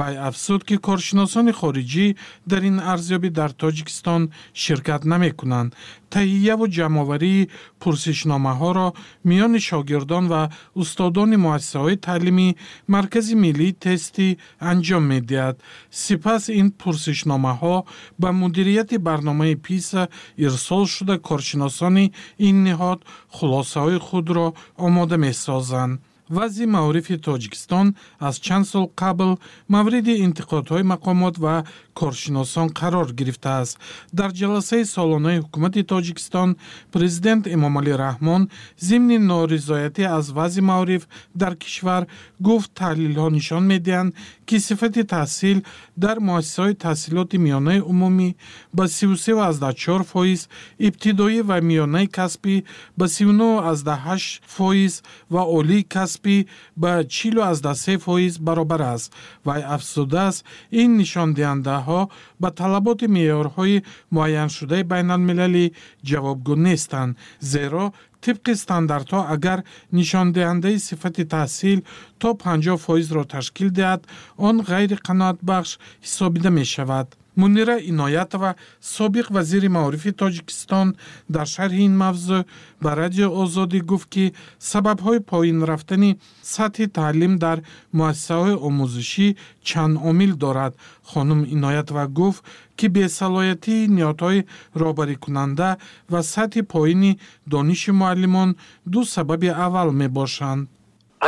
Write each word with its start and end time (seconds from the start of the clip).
вай 0.00 0.14
афзуд 0.28 0.62
ки 0.68 0.76
коршиносони 0.86 1.52
хориҷӣ 1.60 2.06
дар 2.50 2.62
ин 2.70 2.78
арзёбӣ 2.92 3.28
дар 3.38 3.50
тоҷикистон 3.62 4.22
ширкат 4.62 5.02
намекунанд. 5.12 5.70
Таҳияву 6.14 6.66
ҷамъоварии 6.76 7.48
пурсишномаҳоро 7.82 8.88
миёни 9.28 9.60
шогирдон 9.68 10.24
ва 10.32 10.42
устодони 10.80 11.36
муассисаҳои 11.46 12.02
таълимӣ 12.06 12.48
маркази 12.94 13.34
миллии 13.44 13.76
тестӣ 13.84 14.28
анҷом 14.70 15.04
медиҳад. 15.12 15.56
Сипас 16.02 16.42
ин 16.60 16.68
пурсишномаҳо 16.80 17.76
ба 18.20 18.28
мудирияти 18.40 18.96
барномаи 19.08 19.54
писа 19.66 20.02
ирсол 20.46 20.84
шуда 20.94 21.16
коршиносони 21.28 22.06
ин 22.48 22.56
ниҳод 22.66 23.00
хулосаҳои 23.36 23.98
худро 24.08 24.46
омода 24.86 25.16
месозанд 25.26 25.94
вазъи 26.30 26.66
маорифи 26.66 27.16
тоҷикистон 27.26 27.86
аз 28.28 28.34
чанд 28.46 28.66
сол 28.72 28.86
қабл 29.02 29.30
мавриди 29.74 30.14
интиқодҳои 30.26 30.88
мақомот 30.92 31.36
ва 31.44 31.56
коршиносон 31.98 32.68
қарор 32.80 33.08
гирифтааст. 33.18 33.78
Дар 34.18 34.30
ҷаласаи 34.40 34.84
солонаи 34.94 35.42
ҳукумати 35.44 35.82
тоҷикистон 35.92 36.48
президент 36.94 37.44
эмомалӣ 37.56 37.92
раҳмон 38.04 38.42
зимни 38.86 39.18
норизоятӣ 39.30 40.04
аз 40.18 40.26
вазъи 40.38 40.62
маориф 40.70 41.02
дар 41.40 41.54
кишвар 41.62 42.02
гуфт 42.46 42.70
таҳлилҳо 42.80 43.26
нишон 43.36 43.64
медиҳанд 43.72 44.14
ки 44.48 44.56
сифати 44.66 45.02
таҳсил 45.14 45.58
дар 46.04 46.16
муассисаҳои 46.28 46.80
таҳсилоти 46.84 47.36
миёнаи 47.46 47.80
умумӣ 47.90 48.28
ба 48.76 48.84
33 48.88 50.04
фоиз 50.12 50.40
ибтидоӣ 50.86 51.40
ва 51.48 51.56
миёнаи 51.70 52.06
касбӣ 52.18 52.56
ба 52.98 53.06
39 53.08 54.40
фоиз 54.56 55.02
ва 55.34 55.42
олии 55.58 55.84
касбӣ 56.20 56.46
ба 56.76 57.04
43 57.04 57.98
фоиз 57.98 58.38
баробар 58.38 58.82
аст 58.94 59.12
вай 59.44 59.62
афзудааст. 59.62 60.44
Ин 60.82 60.90
нишондиҳандаҳо 61.00 62.00
ба 62.40 62.48
талаботи 62.50 63.06
меъёрҳои 63.16 63.84
муайяншудаи 64.14 64.82
байналмилалӣ 64.92 65.66
ҷавобгӯ 66.08 66.54
нестанд 66.66 67.16
зеро 67.52 67.86
тибқи 68.24 68.52
стандартҳо 68.62 69.20
агар 69.34 69.58
нишондиҳандаи 69.98 70.78
сифати 70.88 71.24
таҳсил 71.34 71.78
то 72.20 72.28
50 72.34 72.76
фоизро 72.84 73.22
ташкил 73.34 73.68
диҳад 73.78 74.00
он 74.48 74.56
ғайриқаноатбахш 74.70 75.70
ҳисобида 76.06 76.50
мешавад 76.60 77.08
мунира 77.36 77.76
иноятова 77.90 78.54
собиқ 78.80 79.26
вазири 79.36 79.68
маорифи 79.68 80.12
тоҷикистон 80.22 80.88
дар 81.34 81.46
шарҳи 81.54 81.82
ин 81.88 81.94
мавзӯъ 82.02 82.40
ба 82.82 82.90
радио 83.00 83.28
озодӣ 83.42 83.80
гуфт 83.90 84.08
ки 84.14 84.24
сабабҳои 84.70 85.20
поин 85.30 85.58
рафтани 85.70 86.10
сатҳи 86.54 86.86
таълим 86.98 87.34
дар 87.44 87.58
муассисаҳои 87.98 88.60
омӯзишӣ 88.68 89.28
чанд 89.68 89.94
омил 90.08 90.32
дорад. 90.44 90.72
Хонум 91.10 91.40
иноятова 91.54 92.04
гуфт 92.18 92.42
ки 92.78 92.86
бесалоятии 92.96 93.90
ниҳодҳои 93.96 94.46
роҳбарикунанда 94.80 95.68
ва 96.12 96.20
сатҳи 96.34 96.62
поини 96.74 97.12
дониши 97.52 97.92
муаллимон 98.00 98.50
ду 98.92 99.00
сабаби 99.14 99.48
аввал 99.66 99.88
мебошанд. 100.02 100.62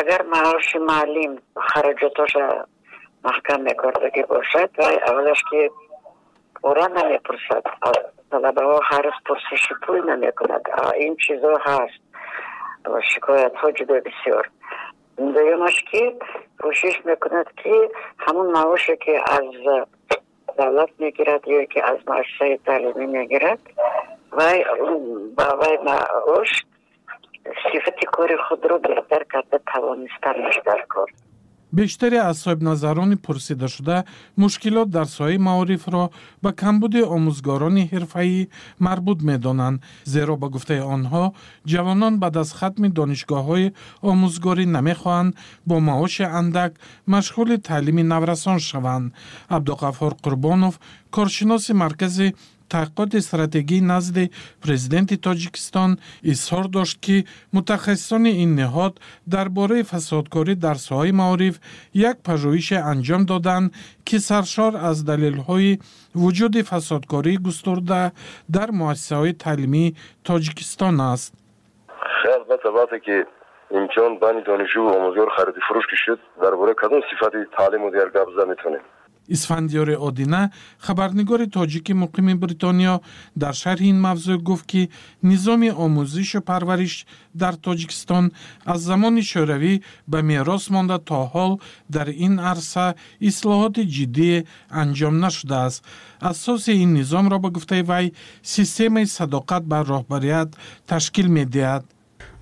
Агар 0.01 0.23
маоши 0.35 0.79
муаллим 0.89 1.33
хароҷотоша 1.69 2.47
маҳкам 3.27 3.61
мекардагӣ 3.69 4.23
бошад 4.35 4.71
вай 4.83 4.97
аввалаш 5.09 5.41
ки 5.49 5.61
пора 6.63 6.87
намепурсад 6.99 7.65
талабаҳо 8.31 8.79
ҳарз 8.91 9.17
пурсиши 9.27 9.75
пул 9.83 9.97
намекунад 10.13 10.65
ин 11.07 11.13
чизҳо 11.23 11.55
ҳаст 11.67 12.03
шикоятҳо 13.11 13.69
ҷудо 13.79 13.97
бисёр. 14.07 14.45
Дуюмаш 15.35 15.77
ки 15.91 16.03
кӯшиш 16.61 16.97
мекунад 17.11 17.49
ки 17.61 17.75
ҳамон 18.25 18.49
маоше 18.59 18.95
ки 19.05 19.15
аз 19.37 19.47
давлат 20.59 20.93
мегирад 21.03 21.43
ё 21.59 21.61
ки 21.73 21.79
аз 21.93 21.99
муассисаи 22.11 22.57
таълимӣ 22.67 23.07
мегирад 23.17 23.61
вай 24.39 24.59
ба 25.37 25.49
вай 25.61 25.77
маош 25.89 26.51
сифати 27.71 28.07
кори 28.17 28.37
худро 28.45 28.77
беҳтар 28.87 29.23
карда 29.33 29.59
тавонистанаш 29.73 30.57
дар 30.69 30.83
кор 30.93 31.09
бештари 31.73 32.17
аз 32.17 32.37
соҳибназарони 32.45 33.17
пурсидашуда 33.27 34.05
мушкилот 34.37 34.89
дар 34.97 35.07
соҳаи 35.17 35.39
маорифро 35.49 36.05
ба 36.43 36.51
камбуди 36.63 37.03
омӯзгорони 37.17 37.89
ҳирфаӣ 37.93 38.49
марбут 38.87 39.19
медонанд 39.31 39.83
зеро 40.13 40.35
ба 40.43 40.49
гуфтаи 40.55 40.83
онҳо 40.95 41.25
ҷавонон 41.73 42.15
баъд 42.23 42.35
аз 42.43 42.51
хатми 42.59 42.89
донишгоҳҳои 42.99 43.73
омӯзгорӣ 44.11 44.65
намехоҳанд 44.77 45.37
бо 45.69 45.77
маоши 45.89 46.25
андак 46.41 46.73
машғули 47.15 47.57
таълими 47.69 48.05
наврасон 48.13 48.59
шаванд. 48.69 49.13
Абдуғаффор 49.57 50.13
қурбонов 50.25 50.75
коршиноси 51.17 51.73
маркази 51.83 52.29
таҳқиқоти 52.75 53.19
стратегӣ 53.29 53.79
назди 53.93 54.25
президенти 54.65 55.17
тоҷикистон 55.27 55.91
изҳор 56.33 56.67
дошт 56.77 56.97
ки 57.05 57.17
мутахассисони 57.57 58.33
ин 58.45 58.51
ниҳод 58.61 58.95
дар 59.35 59.47
бораи 59.59 59.89
фасодкорӣ 59.93 60.55
дар 60.67 60.77
соҳаи 60.89 61.13
маориф 61.23 61.55
як 62.11 62.17
пажӯҳише 62.27 62.79
анҷом 62.93 63.23
доданд 63.33 63.67
ки 64.09 64.17
саршор 64.29 64.73
аз 64.91 64.99
далелҳои 65.11 65.73
вуҷуди 66.23 66.63
фасодкории 66.73 67.43
густурда 67.47 68.01
дар 68.57 68.69
муассисаҳои 68.81 69.39
таълимии 69.45 69.95
тоҷикистон 70.29 70.97
аст. 71.13 71.33
Албатта 72.37 72.69
вақте 72.79 72.99
ки 73.07 73.17
имтиҳон 73.79 74.13
байни 74.23 74.43
донишҷӯ 74.51 74.81
омӯзгор 74.97 75.29
хариди 75.37 75.61
фурӯш 75.67 75.87
ки 75.91 75.97
шуд 76.05 76.21
дар 76.43 76.53
бораи 76.61 76.81
кадом 76.83 77.01
сифати 77.11 77.39
таълиму 77.59 77.91
дигар 77.95 78.09
гап 78.17 78.29
зад 78.37 78.49
метавонем 78.53 78.85
исфандиёри 79.29 79.97
одина 79.97 80.51
хабарнигори 80.79 81.47
тоҷики 81.47 81.93
муқими 81.93 82.35
бритониё 82.35 83.01
дар 83.37 83.55
шарҳи 83.55 83.89
ин 83.93 84.01
мавзӯъ 84.01 84.37
гуфт 84.39 84.67
ки 84.67 84.91
низоми 85.23 85.71
омӯзишу 85.85 86.41
парвариш 86.41 87.07
дар 87.35 87.55
тоҷикистон 87.55 88.33
аз 88.65 88.81
замони 88.81 89.23
шӯравӣ 89.23 89.75
ба 90.07 90.23
мерос 90.23 90.71
монда 90.71 90.99
то 90.99 91.19
ҳол 91.33 91.53
дар 91.95 92.09
ин 92.27 92.35
арса 92.53 92.95
ислоҳоти 93.21 93.83
ҷиддие 93.95 94.39
анҷом 94.71 95.15
нашудааст. 95.25 95.85
Асоси 96.21 96.73
ин 96.83 96.91
низомро 96.99 97.39
ба 97.39 97.49
гуфтаи 97.51 97.83
вай 97.83 98.13
системаи 98.43 99.07
садоқат 99.07 99.63
ба 99.73 99.79
роҳбарият 99.91 100.51
ташкил 100.87 101.29
медиҳад. 101.39 101.85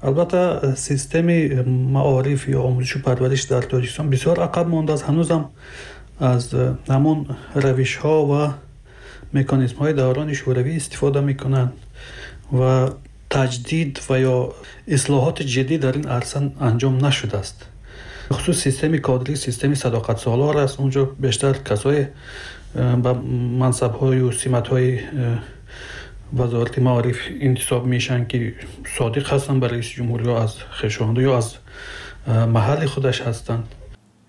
Албатта 0.02 0.74
системи 0.76 1.38
маориф 1.66 2.48
ё 2.48 2.60
омӯзишу 2.68 2.98
парвариш 6.20 6.44
дар 6.44 6.72
тоҷикистон 6.72 6.81
бисёр 6.81 6.81
ақаб 6.81 6.81
мондааст 6.81 6.81
ҳанӯзам 6.81 6.81
аз 6.81 6.86
ҳамон 6.88 7.26
равишҳо 7.54 8.26
ва 8.26 8.54
механизмҳои 9.32 9.92
даврони 9.92 10.34
шӯравӣ 10.34 10.76
истифода 10.76 11.20
мекунанд 11.20 11.72
ва 12.53 12.94
таҷдид 13.28 14.00
ва 14.08 14.19
ё 14.19 14.53
ислоҳоти 14.86 15.44
ҷиддӣ 15.44 15.78
дар 15.78 15.94
ин 15.94 16.06
арса 16.06 16.38
анҷом 16.60 16.98
нашудааст 16.98 17.66
бихусус 18.30 18.62
системи 18.62 18.98
кодрӣ 18.98 19.36
системи 19.36 19.76
садоқатсолор 19.76 20.56
аст 20.56 20.80
онҷо 20.80 21.09
бештар 21.19 21.54
касое 21.64 22.12
ба 22.75 23.14
мансабҳою 23.62 24.32
симатҳои 24.32 25.00
вазорати 26.32 26.80
маориф 26.80 27.30
интисоб 27.30 27.86
мешаванд 27.86 28.28
ки 28.28 28.54
содиқ 28.98 29.25
ҳастанд 29.32 29.60
ба 29.60 29.69
раиси 29.69 29.94
ҷумҳур 29.98 30.20
ё 30.32 30.34
аз 30.44 30.53
хешованду 30.80 31.20
ё 31.20 31.32
аз 31.34 31.59
маҳалли 32.56 32.86
худаш 32.86 33.20
ҳастанд 33.22 33.64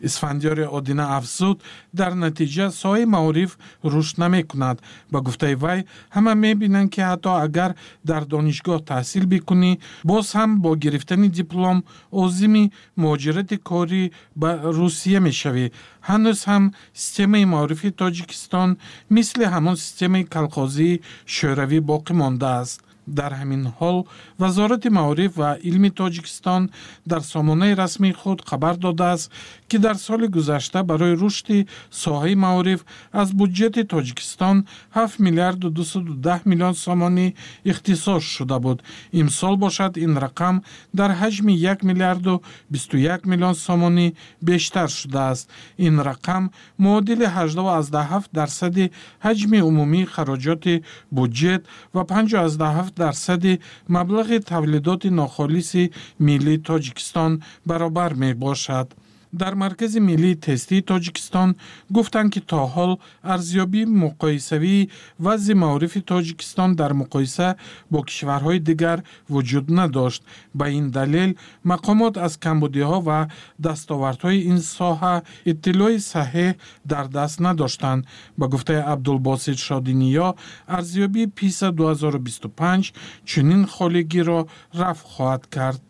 исфандиёри 0.08 0.66
одина 0.78 1.06
афзуд 1.18 1.58
дар 2.00 2.12
натиҷа 2.24 2.66
соҳаи 2.82 3.06
маориф 3.16 3.52
рушд 3.92 4.16
намекунад. 4.24 4.78
Ба 5.12 5.20
гуфтаи 5.26 5.56
вай 5.64 5.80
ҳама 6.16 6.34
мебинанд 6.46 6.90
ки 6.94 7.02
ҳатто 7.10 7.32
агар 7.46 7.72
дар 8.10 8.24
донишгоҳ 8.34 8.80
таҳсил 8.92 9.26
бикунӣ 9.34 9.72
боз 10.10 10.26
ҳам 10.38 10.52
бо 10.64 10.70
гирифтани 10.84 11.30
диплом 11.40 11.78
озими 12.22 12.64
муҳоҷирати 13.02 13.58
корӣ 13.70 14.04
ба 14.42 14.50
русия 14.78 15.20
мешавӣ. 15.28 15.66
Ҳанӯз 16.10 16.40
ҳам 16.50 16.64
системаи 17.02 17.46
маорифи 17.54 17.90
тоҷикистон 18.02 18.70
мисли 19.16 19.46
ҳамон 19.54 19.76
системаи 19.86 20.24
калхозии 20.36 21.02
шӯравӣ 21.36 21.80
боқӣ 21.90 22.14
мондааст 22.22 22.80
дар 23.08 23.32
ҳамин 23.40 23.64
ҳол 23.78 23.98
вазорати 24.42 24.90
маориф 25.00 25.32
ва 25.42 25.50
илми 25.70 25.90
тоҷикистон 26.00 26.62
дар 27.12 27.22
сомонаи 27.34 27.74
расмии 27.82 28.18
худ 28.22 28.40
хабар 28.50 28.76
додааст 28.86 29.32
ки 29.72 29.78
дар 29.78 29.96
соли 29.96 30.28
гузашта 30.28 30.84
барои 30.84 31.16
рушди 31.22 31.68
соҳаи 32.04 32.36
маориф 32.46 32.82
аз 33.22 33.30
буҷети 33.40 33.82
тоҷикистон 33.94 34.58
7 34.96 35.20
миллиарду 35.26 35.68
210 35.70 36.46
миллион 36.52 36.76
сомонӣ 36.86 37.28
ихтисос 37.72 38.24
шуда 38.36 38.60
буд. 38.60 38.84
Имсол 39.22 39.56
бошад 39.64 39.94
ин 40.06 40.14
рақам 40.26 40.56
дар 41.00 41.12
ҳаҷми 41.22 41.54
1 41.56 41.84
миллиарду 41.90 42.34
21 42.70 43.26
миллион 43.32 43.56
сомонӣ 43.66 44.08
бештар 44.42 44.90
шудааст. 44.90 45.50
Ин 45.88 45.96
рақам 46.10 46.44
муодили 46.78 47.26
87 47.26 48.30
дарсади 48.34 48.92
ҳаҷми 49.26 49.60
умумии 49.70 50.10
хароҷоти 50.14 50.84
буҷет 51.18 51.62
ва 51.96 52.04
57 52.04 52.92
дарсади 53.04 53.54
маблағи 53.96 54.38
тавлидоти 54.52 55.10
нохолиси 55.22 55.84
миллии 56.28 56.64
тоҷикистон 56.70 57.32
баробар 57.70 58.12
мебошад 58.24 58.90
дар 59.34 59.56
маркази 59.56 60.00
миллии 60.00 60.36
тестии 60.36 60.82
тоҷикистон 60.82 61.50
гуфтанд 61.90 62.34
ки 62.34 62.42
то 62.52 62.60
ҳол 62.76 63.00
арзёбии 63.34 63.86
муқоисавии 64.04 64.90
вазъи 65.20 65.54
маорифи 65.64 66.02
тоҷикистон 66.02 66.70
дар 66.76 66.92
муқоиса 67.02 67.48
бо 67.92 68.00
кишварҳои 68.08 68.60
дигар 68.60 69.00
вуҷуд 69.34 69.68
надошт. 69.80 70.22
Ба 70.54 70.66
ин 70.70 70.92
далел 70.98 71.32
мақомот 71.72 72.14
аз 72.26 72.34
камбудиҳо 72.44 72.98
ва 73.08 73.20
дастовардҳои 73.66 74.40
ин 74.52 74.60
соҳа 74.78 75.16
иттилои 75.52 75.98
саҳеҳ 76.14 76.58
дар 76.92 77.06
даст 77.18 77.38
надоштанд. 77.48 78.06
Ба 78.40 78.46
гуфтаи 78.54 78.82
абдулбосит 78.94 79.58
шодиниё 79.68 80.28
арзёбии 80.78 81.32
писа 81.38 81.68
2025 81.72 82.94
чунин 83.30 83.64
холигиро 83.74 84.40
рафъ 84.80 85.04
хоҳад 85.14 85.44
кард 85.56 85.84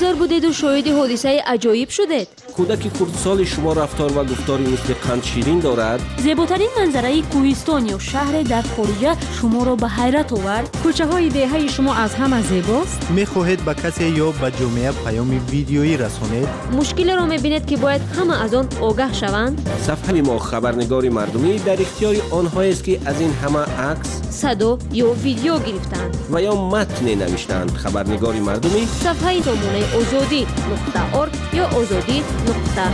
Souza 0.00 0.09
раҳгузор 0.20 0.28
будеду 0.28 0.52
шоҳиди 0.52 0.90
ҳодисаи 0.98 1.40
аҷоиб 1.54 1.90
шудед 1.96 2.28
кӯдаки 2.56 2.88
хурдсоли 2.96 3.46
шумо 3.52 3.72
рафтор 3.80 4.10
ва 4.16 4.24
гуфтори 4.24 4.64
мисли 4.72 4.94
қандширин 5.06 5.60
дорад 5.66 6.00
зеботарин 6.26 6.72
манзараи 6.78 7.24
кӯҳистон 7.32 7.82
ё 7.94 7.98
шаҳре 8.10 8.42
дар 8.52 8.64
хориҷа 8.74 9.12
шуморо 9.36 9.74
ба 9.82 9.88
ҳайрат 9.98 10.28
овард 10.38 10.68
кӯчаҳои 10.84 11.28
деҳаи 11.38 11.68
шумо 11.74 11.92
аз 12.04 12.12
ҳама 12.20 12.40
зебост 12.52 12.98
мехоҳед 13.18 13.60
ба 13.68 13.74
касе 13.82 14.06
ё 14.26 14.28
ба 14.40 14.48
ҷомеа 14.58 14.92
паёми 15.04 15.38
видеоӣ 15.52 15.94
расонед 16.04 16.48
мушкилеро 16.78 17.24
мебинед 17.32 17.64
ки 17.68 17.76
бояд 17.84 18.02
ҳама 18.16 18.34
аз 18.44 18.52
он 18.60 18.66
огаҳ 18.88 19.12
шаванд 19.20 19.54
сафҳаи 19.86 20.22
мо 20.28 20.36
хабарнигори 20.48 21.10
мардумӣ 21.18 21.52
дар 21.68 21.78
ихтиёри 21.86 22.20
онҳоест 22.38 22.82
ки 22.86 22.94
аз 23.10 23.18
ин 23.26 23.32
ҳама 23.42 23.62
акс 23.92 24.10
садо 24.40 24.70
ё 25.06 25.08
видео 25.24 25.54
гирифтаанд 25.66 26.12
ва 26.32 26.38
ё 26.50 26.54
матне 26.74 27.12
навиштаанд 27.22 27.70
хабарнигори 27.82 28.40
мардумӣ 28.48 28.82
сафҳаи 29.06 29.40
номунаи 29.48 29.84
озодӣ. 30.10 30.42
нуқта 30.70 31.02
орг 31.20 31.34
ё 31.62 31.64
озодӣ 31.78 32.18
нуқта 32.46 32.84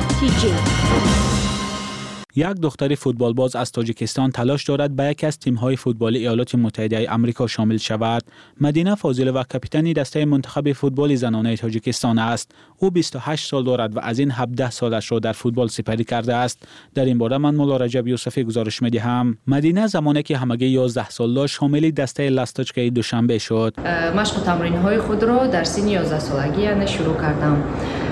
тж 2.37 2.41
як 2.41 2.59
духтари 2.59 2.97
футболбоз 2.97 3.55
аз 3.55 3.71
тоҷикистон 3.73 4.33
талош 4.33 4.65
дорад 4.65 4.93
ба 4.93 5.05
яке 5.05 5.27
аз 5.27 5.37
тимҳои 5.39 5.77
футболи 5.77 6.19
иёлоти 6.19 6.57
муттаҳидаи 6.57 7.07
амрико 7.09 7.49
шомил 7.49 7.79
шавад 7.79 8.25
мадина 8.61 8.97
фозилова 8.97 9.45
капитани 9.45 9.95
дастаи 9.95 10.25
мунтахаби 10.25 10.73
футболи 10.73 11.17
занонаи 11.17 11.57
тоҷикистон 11.57 12.19
аст 12.19 12.55
ӯ 12.83 12.91
28 12.91 13.37
сол 13.37 13.63
дорад 13.65 13.95
ва 13.95 14.01
аз 14.05 14.19
ин 14.19 14.31
17 14.31 14.71
солашро 14.71 15.21
дар 15.21 15.35
футбол 15.35 15.69
сипарӣ 15.69 16.05
кардааст 16.05 16.59
дар 16.95 17.07
ин 17.07 17.19
бора 17.19 17.39
ман 17.39 17.57
мулло 17.57 17.77
раҷаб 17.79 18.07
юсуфӣ 18.07 18.45
гузориш 18.45 18.81
медиҳам 18.83 19.37
мадина 19.47 19.89
замоне 19.89 20.23
ки 20.23 20.35
ҳамагӣ 20.35 20.69
11 20.79 21.11
сол 21.11 21.35
дошт 21.35 21.55
шомили 21.55 21.91
дастаи 21.93 22.31
ласточкаи 22.31 22.91
душанбе 22.91 23.39
шуд 23.39 23.73
машқу 24.21 24.39
тамринҳои 24.49 24.99
худро 25.07 25.49
дар 25.55 25.65
синни 25.65 25.99
11 25.99 26.21
солагӣ 26.21 26.63
яъне 26.73 26.87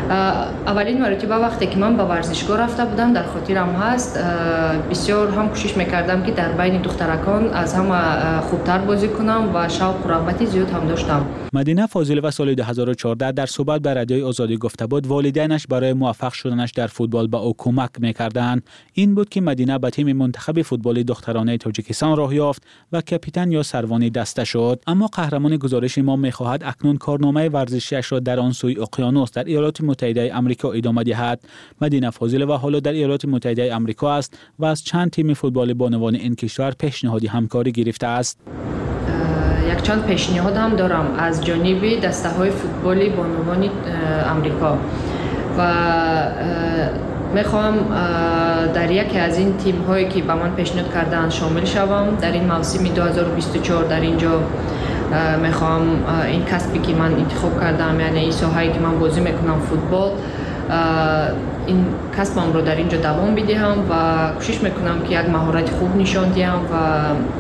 шурӯъ 0.04 0.10
кардам 0.10 0.64
аввалин 0.66 1.00
маротиба 1.00 1.34
вақте 1.34 1.66
ки 1.72 1.78
ман 1.78 1.96
ба 1.96 2.04
варзишгоҳ 2.04 2.56
рафта 2.58 2.86
будам 2.86 3.12
дар 3.12 3.24
хотирам 3.24 3.70
ҳаст 3.76 4.18
бисёр 4.90 5.28
ҳам 5.36 5.48
кӯшиш 5.52 5.76
мекардам 5.76 6.24
ки 6.24 6.32
дар 6.32 6.52
байни 6.56 6.78
духтаракон 6.78 7.50
аз 7.54 7.74
ҳама 7.74 8.00
хубтар 8.50 8.80
бозӣ 8.88 9.08
кунам 9.08 9.52
ва 9.52 9.68
шавқу 9.68 10.04
рағбати 10.08 10.44
зиёд 10.46 10.70
ҳам 10.74 10.88
доштам 10.88 11.22
мадина 11.52 11.88
фозилова 11.88 12.30
соли 12.32 12.54
2014 12.54 13.32
дар 13.32 13.48
суҳбат 13.48 13.80
ба 13.80 13.94
радиои 13.94 14.22
озодӣ 14.22 14.56
гуфта 14.56 14.86
буд 14.88 15.06
волидайнаш 15.06 15.66
барои 15.68 15.92
муваффақ 15.92 16.34
шуданаш 16.34 16.72
дар 16.72 16.88
футбол 16.88 17.26
ба 17.28 17.38
ӯ 17.38 17.52
кӯмак 17.62 17.92
мекарданд 17.98 18.62
ин 18.96 19.14
буд 19.14 19.28
ки 19.28 19.40
мадина 19.40 19.78
ба 19.78 19.90
тими 19.90 20.12
мунтахаби 20.12 20.62
футболи 20.62 21.02
духтаронаи 21.04 21.58
тоҷикистон 21.58 22.12
роҳ 22.20 22.32
ёфт 22.50 22.62
ва 22.92 23.02
капитан 23.02 23.48
ё 23.50 23.62
сарвони 23.62 24.10
даста 24.10 24.44
шуд 24.44 24.78
аммо 24.86 25.06
қаҳрамони 25.16 25.56
гузориши 25.64 26.02
мо 26.02 26.16
мехоҳад 26.16 26.60
акнун 26.72 26.96
корномаи 26.98 27.48
варзишиашро 27.48 28.20
дар 30.00 30.14
он 30.14 30.24
сӯи 30.24 30.24
уқёнус 30.24 30.24
дар 30.24 30.24
иёлоти 30.24 30.24
муттаҳидаи 30.24 30.30
амрико 30.30 30.74
идома 30.74 31.04
диҳад 31.04 31.38
мадина 31.80 32.10
фозилова 32.10 32.58
ҳоло 32.58 32.80
дар 32.80 32.94
иёлоти 32.94 33.26
муттаҳидаи 33.26 33.70
амрико 33.70 34.06
аст 34.06 34.36
ва 34.58 34.70
аз 34.70 34.82
чанд 34.82 35.12
тими 35.12 35.34
футболи 35.34 35.74
бонувони 35.74 36.18
ин 36.18 36.34
кишвар 36.36 36.72
пешниҳоди 36.72 37.26
ҳамкорӣ 37.26 37.70
гирифтааст 37.70 38.38
якчанд 39.74 40.02
пешниҳодам 40.06 40.76
дорам 40.76 41.06
аз 41.18 41.40
ҷониби 41.40 42.00
дастаҳои 42.00 42.50
футболи 42.50 43.10
бонувони 43.10 43.70
амрико 44.32 44.78
ва 45.56 45.70
мехоҳам 47.34 47.76
дар 48.74 48.90
яке 48.90 49.18
аз 49.18 49.38
ин 49.38 49.50
тимҳое 49.64 50.08
ки 50.12 50.22
ба 50.22 50.34
ман 50.34 50.50
пешниҳод 50.56 50.90
кардаанд 50.92 51.32
шомил 51.32 51.66
шавам 51.66 52.16
дар 52.20 52.34
ин 52.34 52.46
мавсими 52.46 52.88
2024 52.88 54.40
дар 55.10 55.36
ин 55.36 55.40
ҷо 55.40 55.42
мехоҳам 55.46 55.84
ин 56.34 56.42
касбе 56.50 56.78
ки 56.78 56.92
ман 56.94 57.12
интихоб 57.18 57.58
кардаам 57.58 57.98
яъне 58.00 58.24
ин 58.24 58.32
соҳае 58.32 58.72
ки 58.74 58.78
ман 58.78 58.94
бозӣ 58.98 59.20
мекунам 59.20 59.60
футбол 59.68 60.08
ин 61.72 61.86
касбамро 62.16 62.62
дар 62.62 62.78
ин 62.78 62.88
ҷо 62.88 62.98
давом 63.02 63.34
бидиҳам 63.34 63.78
ва 63.90 64.02
кӯшиш 64.38 64.58
мекунам 64.62 64.98
ки 65.04 65.12
як 65.12 65.26
маҳорати 65.28 65.72
хуб 65.78 65.90
нишон 65.96 66.28
диҳам 66.36 66.62
ва 66.72 66.84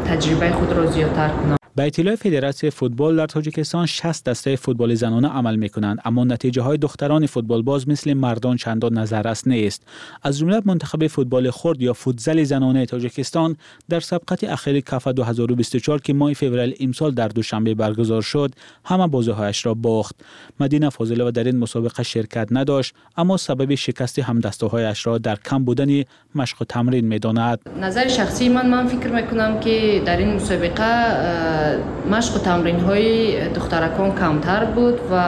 таҷрибаи 0.08 1.63
худро 1.74 1.82
зиёдтар 1.82 1.82
кунам 1.82 1.84
ба 1.84 1.86
иттилои 1.86 2.16
федератсияи 2.16 2.70
футбол 2.70 3.14
дар 3.14 3.28
тоҷикистон 3.28 3.86
шаст 3.86 4.24
дастаи 4.24 4.56
футболи 4.56 4.94
занона 4.94 5.30
амал 5.38 5.56
мекунанд 5.56 6.00
аммо 6.04 6.24
натиҷаҳои 6.24 6.78
духтарони 6.78 7.26
футболбоз 7.26 7.86
мисли 7.86 8.14
мардон 8.14 8.56
чандон 8.56 8.92
назаррас 8.92 9.44
нест 9.46 9.82
аз 10.22 10.38
ҷумла 10.38 10.62
мунтахаби 10.64 11.08
футболи 11.08 11.48
хурд 11.48 11.80
ё 11.80 11.94
футзали 11.94 12.44
занонаи 12.44 12.86
тоҷикистон 12.86 13.56
дар 13.88 14.02
сабқати 14.02 14.46
ахири 14.46 14.82
кафа 14.82 15.10
2024 15.10 16.02
ки 16.02 16.12
моҳи 16.12 16.34
феврали 16.34 16.76
имсол 16.78 17.12
дар 17.12 17.32
душанбе 17.32 17.74
баргузор 17.74 18.22
шуд 18.22 18.52
ҳама 18.84 19.08
бозиҳояшро 19.08 19.74
бохт 19.74 20.16
мадина 20.58 20.90
фозилова 20.90 21.32
дар 21.32 21.46
ин 21.46 21.58
мусобиқа 21.58 22.04
ширкат 22.04 22.50
надошт 22.50 22.94
аммо 23.16 23.38
сабаби 23.38 23.76
шикасти 23.76 24.20
ҳамдастаҳояшро 24.20 25.18
дар 25.18 25.38
кам 25.42 25.64
будани 25.64 26.06
машқу 26.34 26.66
тамрин 26.66 27.06
медонад 27.06 27.60
назари 27.76 28.08
шахсии 28.08 28.48
ман 28.48 28.70
ман 28.70 28.88
фикр 28.88 29.08
мекунам 29.08 29.60
ки 29.60 30.02
дар 30.06 30.20
ин 30.20 30.32
мусобиқа 30.38 31.63
машқу 32.14 32.38
тамринҳои 32.48 33.50
духтаракон 33.54 34.12
камтар 34.20 34.62
буд 34.76 34.96
ва 35.10 35.26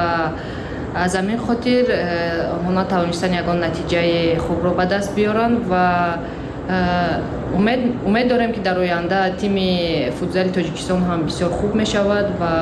аз 1.04 1.12
ҳамин 1.16 1.38
хотир 1.46 1.84
э, 1.88 1.98
онҳо 2.56 2.70
натавонистанд 2.80 3.34
ягон 3.42 3.58
натиҷаи 3.66 4.38
хубро 4.44 4.70
ба 4.78 4.84
даст 4.86 5.10
биёранд 5.16 5.58
ва 5.70 5.86
э, 6.68 6.76
умед 8.08 8.28
дорем 8.28 8.52
ки 8.52 8.60
дар 8.60 8.78
оянда 8.78 9.18
тими 9.40 9.68
футзали 10.18 10.50
тоҷикистон 10.56 11.00
ҳам 11.08 11.20
бисёр 11.28 11.50
хуб 11.58 11.72
мешавад 11.74 12.26
ва 12.40 12.52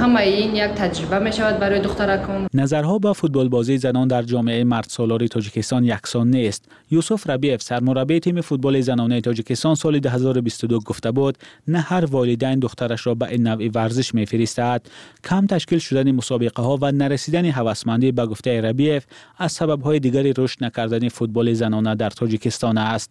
ҳамаи 0.00 0.30
ин 0.44 0.52
як 0.66 0.72
таҷриба 0.82 1.18
мешавад 1.28 1.56
барои 1.62 1.80
духтаракон 1.86 2.40
назарҳо 2.60 2.96
ба 3.06 3.12
футболбозии 3.20 3.78
занон 3.78 4.08
дар 4.08 4.24
ҷомеаи 4.32 4.64
мардсолори 4.64 5.28
тоҷикистон 5.36 5.82
яксон 5.96 6.26
нест 6.36 6.62
юсуф 6.90 7.20
рабиев 7.26 7.60
сармураббии 7.62 8.20
тими 8.20 8.42
футболи 8.48 8.82
занонаи 8.82 9.22
тоҷикистон 9.28 9.74
соли 9.76 10.00
2022 10.00 10.78
гуфта 10.88 11.12
буд 11.12 11.34
на 11.66 11.80
ҳар 11.88 12.04
волидайн 12.06 12.60
духтарашро 12.60 13.14
ба 13.14 13.26
ин 13.34 13.42
навъи 13.42 13.68
варзиш 13.68 14.12
мефиристад 14.12 14.80
кам 15.22 15.46
ташкил 15.46 15.80
шудани 15.86 16.12
мусобиқаҳо 16.20 16.74
ва 16.82 16.92
нарасидани 16.92 17.50
ҳавасмандӣ 17.58 18.12
ба 18.12 18.26
гуфтаи 18.26 18.60
рабиев 18.60 19.02
аз 19.38 19.52
сабабҳои 19.58 20.00
дигари 20.00 20.32
рушд 20.38 20.60
накардани 20.60 21.08
футболи 21.08 21.54
занона 21.54 21.96
дар 21.96 22.12
тоҷикистон 22.20 22.76
аст 22.78 23.10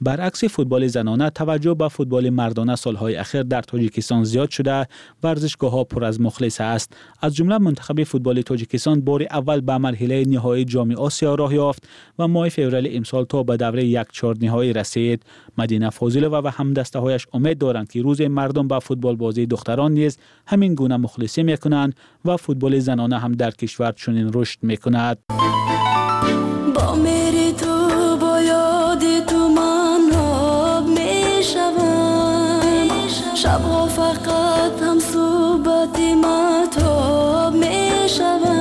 баръакси 0.00 0.48
футболи 0.48 0.88
занона 0.88 1.30
таваҷҷӯҳ 1.30 1.74
ба 1.82 1.88
футболи 1.88 2.30
мардона 2.30 2.76
солҳои 2.84 3.14
ахир 3.24 3.44
дар 3.44 3.64
тоҷикистон 5.86 5.94
зиёд 5.94 5.94
шуда 5.94 5.94
варзишгоҳҳо 5.94 5.94
пур 5.94 6.02
аз 6.04 6.18
мухлис 6.18 6.60
аст 6.60 6.88
аз 7.20 7.32
ҷумла 7.34 7.58
мунтахаби 7.58 8.04
футболи 8.04 8.42
тоҷикистон 8.42 9.00
бори 9.00 9.26
аввал 9.30 9.60
ба 9.60 9.76
марҳилаи 9.78 10.24
ниҳоии 10.34 10.66
ҷоми 10.72 10.94
осиё 11.06 11.36
роҳ 11.36 11.52
ёфт 11.68 11.82
ва 12.18 12.26
моҳи 12.26 12.50
феврали 12.50 12.96
имсол 12.98 13.24
то 13.26 13.44
ба 13.44 13.56
давраи 13.56 13.94
якчорниҳоӣ 14.02 14.72
расид 14.80 15.20
мадина 15.56 15.90
фозилова 15.90 16.38
ва 16.42 16.50
ҳамдастаҳояш 16.58 17.22
умед 17.36 17.56
доранд 17.64 17.88
ки 17.92 17.98
рӯзе 18.06 18.26
мардум 18.28 18.66
ба 18.68 18.78
футболбозии 18.80 19.50
духтарон 19.52 19.92
низ 20.00 20.12
ҳамин 20.50 20.72
гуна 20.80 20.96
мухлисӣ 21.04 21.42
мекунанд 21.50 21.92
ва 22.26 22.34
футболи 22.44 22.80
занона 22.88 23.16
ҳам 23.24 23.32
дар 23.42 23.52
кишвар 23.60 23.92
чунин 24.02 24.28
рушд 24.34 24.58
мекунад 24.70 25.16
شبها 33.46 33.86
فقط 33.86 34.82
هم 34.82 34.98
صحبت 34.98 35.98
مطاب 36.00 37.54
می 37.54 38.08
شوم 38.08 38.55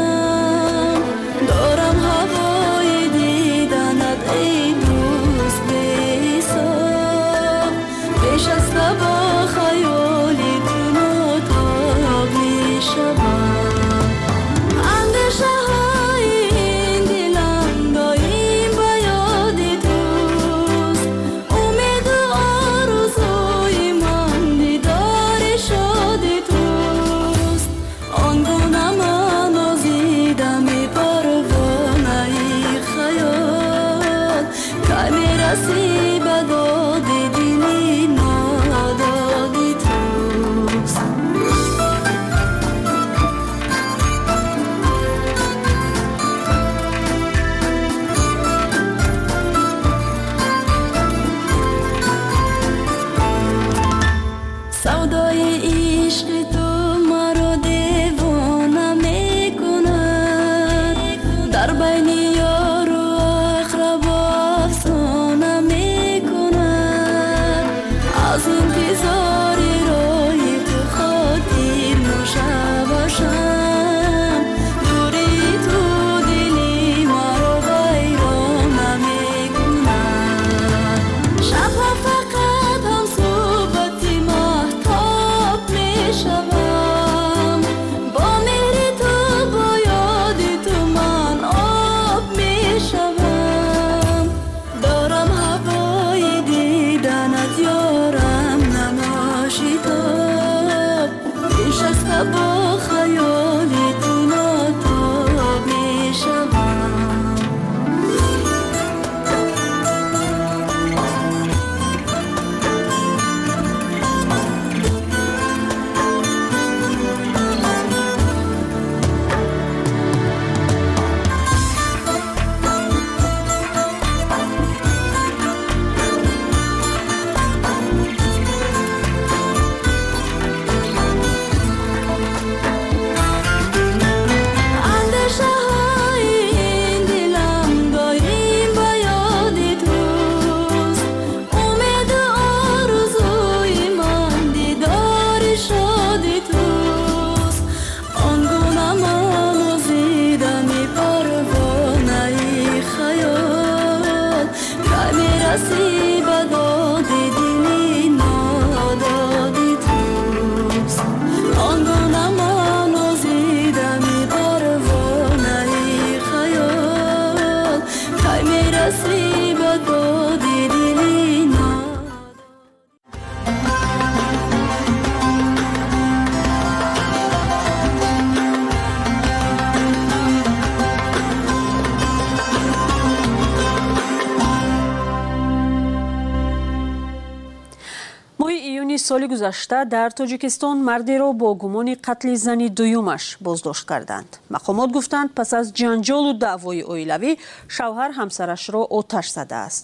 соли 189.05 189.27
гузашта 189.27 189.85
дар 189.85 190.09
тоҷикистон 190.19 190.77
мардеро 190.89 191.29
бо 191.33 191.53
гумони 191.61 191.95
қатли 192.07 192.35
зани 192.35 192.69
дуюмаш 192.69 193.37
боздошт 193.39 193.85
карданд. 193.85 194.29
Мақомот 194.55 194.89
гуфтанд 194.97 195.29
пас 195.37 195.53
аз 195.59 195.67
ҷанҷолу 195.79 196.31
даъвои 196.43 196.83
оилавӣ 196.93 197.31
шавҳар 197.75 198.11
ҳамсарашро 198.19 198.81
оташ 198.99 199.27
задааст. 199.37 199.83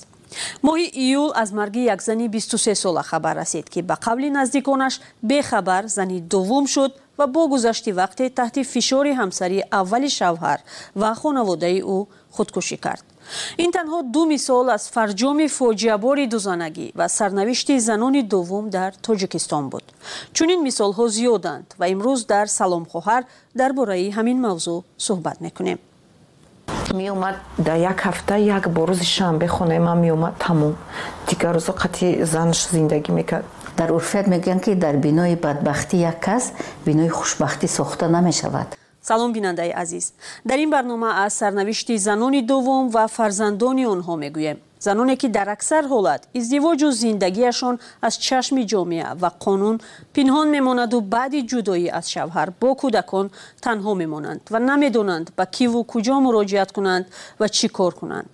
Моҳи 0.65 0.87
июл 1.03 1.31
аз 1.41 1.49
марги 1.51 1.83
як 1.93 2.01
зани 2.01 2.29
23 2.29 2.75
сола 2.75 3.03
хабар 3.03 3.35
расид 3.35 3.69
ки 3.69 3.81
ба 3.81 3.95
қавли 4.05 4.29
наздиконаш 4.29 5.01
бехабар 5.21 5.83
зани 5.87 6.21
дуввум 6.21 6.65
шуд 6.67 6.91
ва 7.17 7.27
бо 7.27 7.47
гузашти 7.47 7.91
вақте 8.01 8.25
таҳти 8.39 8.61
фишори 8.63 9.13
ҳамсари 9.21 9.59
аввали 9.79 10.09
шавҳар 10.19 10.59
ва 10.95 11.09
хонаводаи 11.21 11.79
ӯ 11.95 11.97
худкушӣ 12.35 12.77
кард 12.85 13.03
ин 13.63 13.71
танҳо 13.71 13.99
ду 14.13 14.25
мисол 14.33 14.65
аз 14.77 14.83
фарҷоми 14.95 15.47
фоҷиабори 15.57 16.25
дузанагӣ 16.33 16.87
ва 16.99 17.07
сарнавишти 17.17 17.79
занони 17.79 18.21
дуввум 18.33 18.65
дар 18.69 18.91
тоҷикистон 19.07 19.65
буд. 19.71 19.85
Чунин 20.35 20.59
мисолҳо 20.67 21.05
зиёданд 21.17 21.67
ва 21.79 21.85
имрӯз 21.93 22.21
дар 22.33 22.45
саломхоҳар 22.57 23.23
дар 23.59 23.71
бораи 23.79 24.13
ҳамин 24.17 24.37
мавзӯъ 24.45 24.77
суҳбат 25.05 25.37
мекунем. 25.45 25.79
Меомад 26.99 27.35
дар 27.67 27.77
як 27.91 27.99
ҳафта 28.07 28.35
як 28.57 28.63
бор 28.75 28.89
рӯзи 28.91 29.07
шанбе 29.15 29.47
хонаи 29.47 29.79
ман 29.87 29.97
меомад 30.05 30.35
тамом. 30.45 30.73
Дигар 31.29 31.55
рӯзо 31.57 31.73
қатъи 31.81 32.23
занаш 32.33 32.59
зиндагӣ 32.75 33.11
мекард. 33.19 33.45
Дар 33.77 33.89
урфият 33.97 34.27
мегӯянд 34.33 34.61
ки 34.65 34.71
дар 34.75 34.95
бинои 35.05 35.35
бадбахтӣ 35.35 35.95
як 36.11 36.17
кас 36.25 36.43
бинои 36.85 37.09
хушбахтӣ 37.17 37.67
сохта 37.77 38.05
намешавад 38.07 38.80
салом 39.01 39.33
бинандаи 39.33 39.71
азиз. 39.71 40.13
Дар 40.45 40.59
ин 40.59 40.69
барнома 40.69 41.11
аз 41.25 41.33
сарнавишти 41.33 41.97
занони 41.97 42.41
дуввум 42.41 42.89
ва 42.89 43.07
фарзандони 43.07 43.85
онҳо 43.85 44.15
мегӯем. 44.23 44.57
Заноне 44.79 45.15
ки 45.15 45.27
дар 45.29 45.47
аксар 45.49 45.83
ҳолат 45.85 46.21
издивоҷу 46.39 46.91
зиндагиашон 46.91 47.75
аз 48.01 48.13
чашми 48.17 48.63
ҷомеа 48.71 49.09
ва 49.21 49.29
қонун 49.45 49.77
пинҳон 50.15 50.47
мемонаду 50.55 51.01
баъди 51.01 51.41
ҷудоӣ 51.51 51.87
аз 51.99 52.05
шавҳар 52.13 52.49
бо 52.61 52.69
кӯдакон 52.81 53.27
танҳо 53.65 53.93
мемонанд 54.01 54.41
ва 54.53 54.59
намедонанд 54.69 55.27
ба 55.37 55.45
киву 55.55 55.79
куҷо 55.91 56.15
муроҷиат 56.25 56.69
кунанд 56.77 57.05
ва 57.39 57.47
чӣ 57.57 57.67
кор 57.77 57.93
кунанд. 58.01 58.31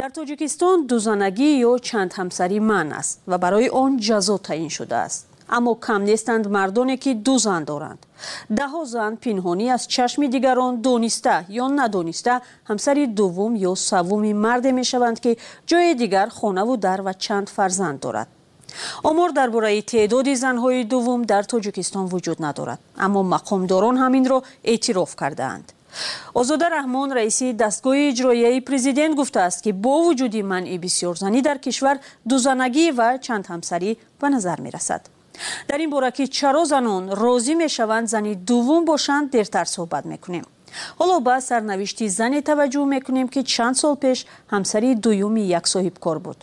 Дар 0.00 0.10
тоҷикистон 0.18 0.76
дузанагӣ 0.90 1.50
ё 1.70 1.72
чандҳамсарӣ 1.88 2.58
манъ 2.70 2.92
аст 3.00 3.14
ва 3.30 3.36
барои 3.44 3.68
он 3.82 3.92
ҷазо 4.06 4.36
таъин 4.48 4.70
шудааст 4.76 5.31
аммо 5.48 5.74
кам 5.74 6.04
нестанд 6.04 6.46
мардоне 6.46 6.96
ки 6.96 7.14
ду 7.14 7.38
зан 7.38 7.64
доранд. 7.64 8.00
Даҳо 8.58 8.84
зан 8.84 9.12
пинҳонӣ 9.22 9.66
аз 9.76 9.82
чашми 9.94 10.26
дигарон 10.34 10.74
дониста 10.88 11.34
ё 11.62 11.66
надониста 11.80 12.34
ҳамсари 12.70 13.04
дуввум 13.18 13.52
ё 13.70 13.72
саввуми 13.88 14.32
марде 14.44 14.70
мешаванд 14.72 15.18
ки 15.24 15.32
ҷои 15.70 15.94
дигар 16.02 16.28
хонаву 16.38 16.76
дар 16.76 17.00
ва 17.06 17.12
чанд 17.14 17.48
фарзанд 17.56 18.00
дорад. 18.00 18.28
Омор 19.04 19.30
дар 19.32 19.50
бораи 19.50 19.82
теъдоди 19.82 20.34
занҳои 20.44 20.84
дуввум 20.92 21.22
дар 21.32 21.44
тоҷикистон 21.52 22.06
вуҷуд 22.12 22.38
надорад 22.46 22.80
аммо 23.04 23.20
мақомдорон 23.34 23.96
ҳаминро 24.02 24.38
эътироф 24.72 25.12
кардаанд. 25.22 25.66
Озода 26.40 26.66
раҳмон 26.76 27.08
раиси 27.18 27.46
дастгоҳи 27.62 28.04
иҷроияи 28.12 28.60
президент 28.68 29.14
гуфтааст 29.20 29.58
ки 29.64 29.70
бо 29.84 29.94
вуҷуди 30.06 30.42
манъи 30.52 30.78
бисёрзанӣ 30.84 31.40
дар 31.48 31.58
кишвар 31.64 31.96
дузанагӣ 32.30 32.86
ва 32.98 33.08
чандҳамсарӣ 33.26 33.90
ба 34.20 34.26
назар 34.34 34.58
мерасад 34.66 35.02
дар 35.68 35.80
ин 35.84 35.90
бора 35.90 36.10
ки 36.10 36.24
чаро 36.28 36.64
занон 36.64 37.04
розӣ 37.22 37.54
мешаванд 37.54 38.08
зани 38.08 38.34
дуввум 38.34 38.84
бошанд 38.84 39.30
дертар 39.30 39.66
суҳбат 39.74 40.04
мекунем. 40.12 40.46
Ҳоло 40.98 41.16
ба 41.20 41.36
сарнавишти 41.40 42.08
зане 42.08 42.40
таваҷҷӯҳ 42.48 42.86
мекунем 42.94 43.28
ки 43.34 43.40
чанд 43.52 43.76
сол 43.82 43.94
пеш 44.04 44.18
ҳамсари 44.52 44.90
дуюми 45.04 45.44
як 45.58 45.64
соҳибкор 45.74 46.16
буд. 46.26 46.38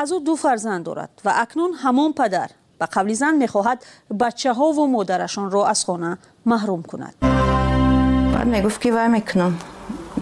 Аз 0.00 0.08
ӯ 0.16 0.18
ду 0.26 0.34
фарзанд 0.36 0.84
дорад 0.88 1.10
ва 1.24 1.32
акнун 1.44 1.72
ҳамон 1.82 2.12
падар 2.20 2.50
ба 2.80 2.86
қавли 2.94 3.14
зан 3.22 3.34
мехоҳад 3.44 3.78
бачаҳову 4.22 4.82
модарашонро 4.96 5.62
аз 5.72 5.80
хона 5.86 6.10
маҳрум 6.50 6.82
кунад. 6.90 7.14
Баъд 8.34 8.48
мегуфт 8.54 8.78
ки 8.82 8.90
вай 8.96 9.08
мекунам 9.08 9.52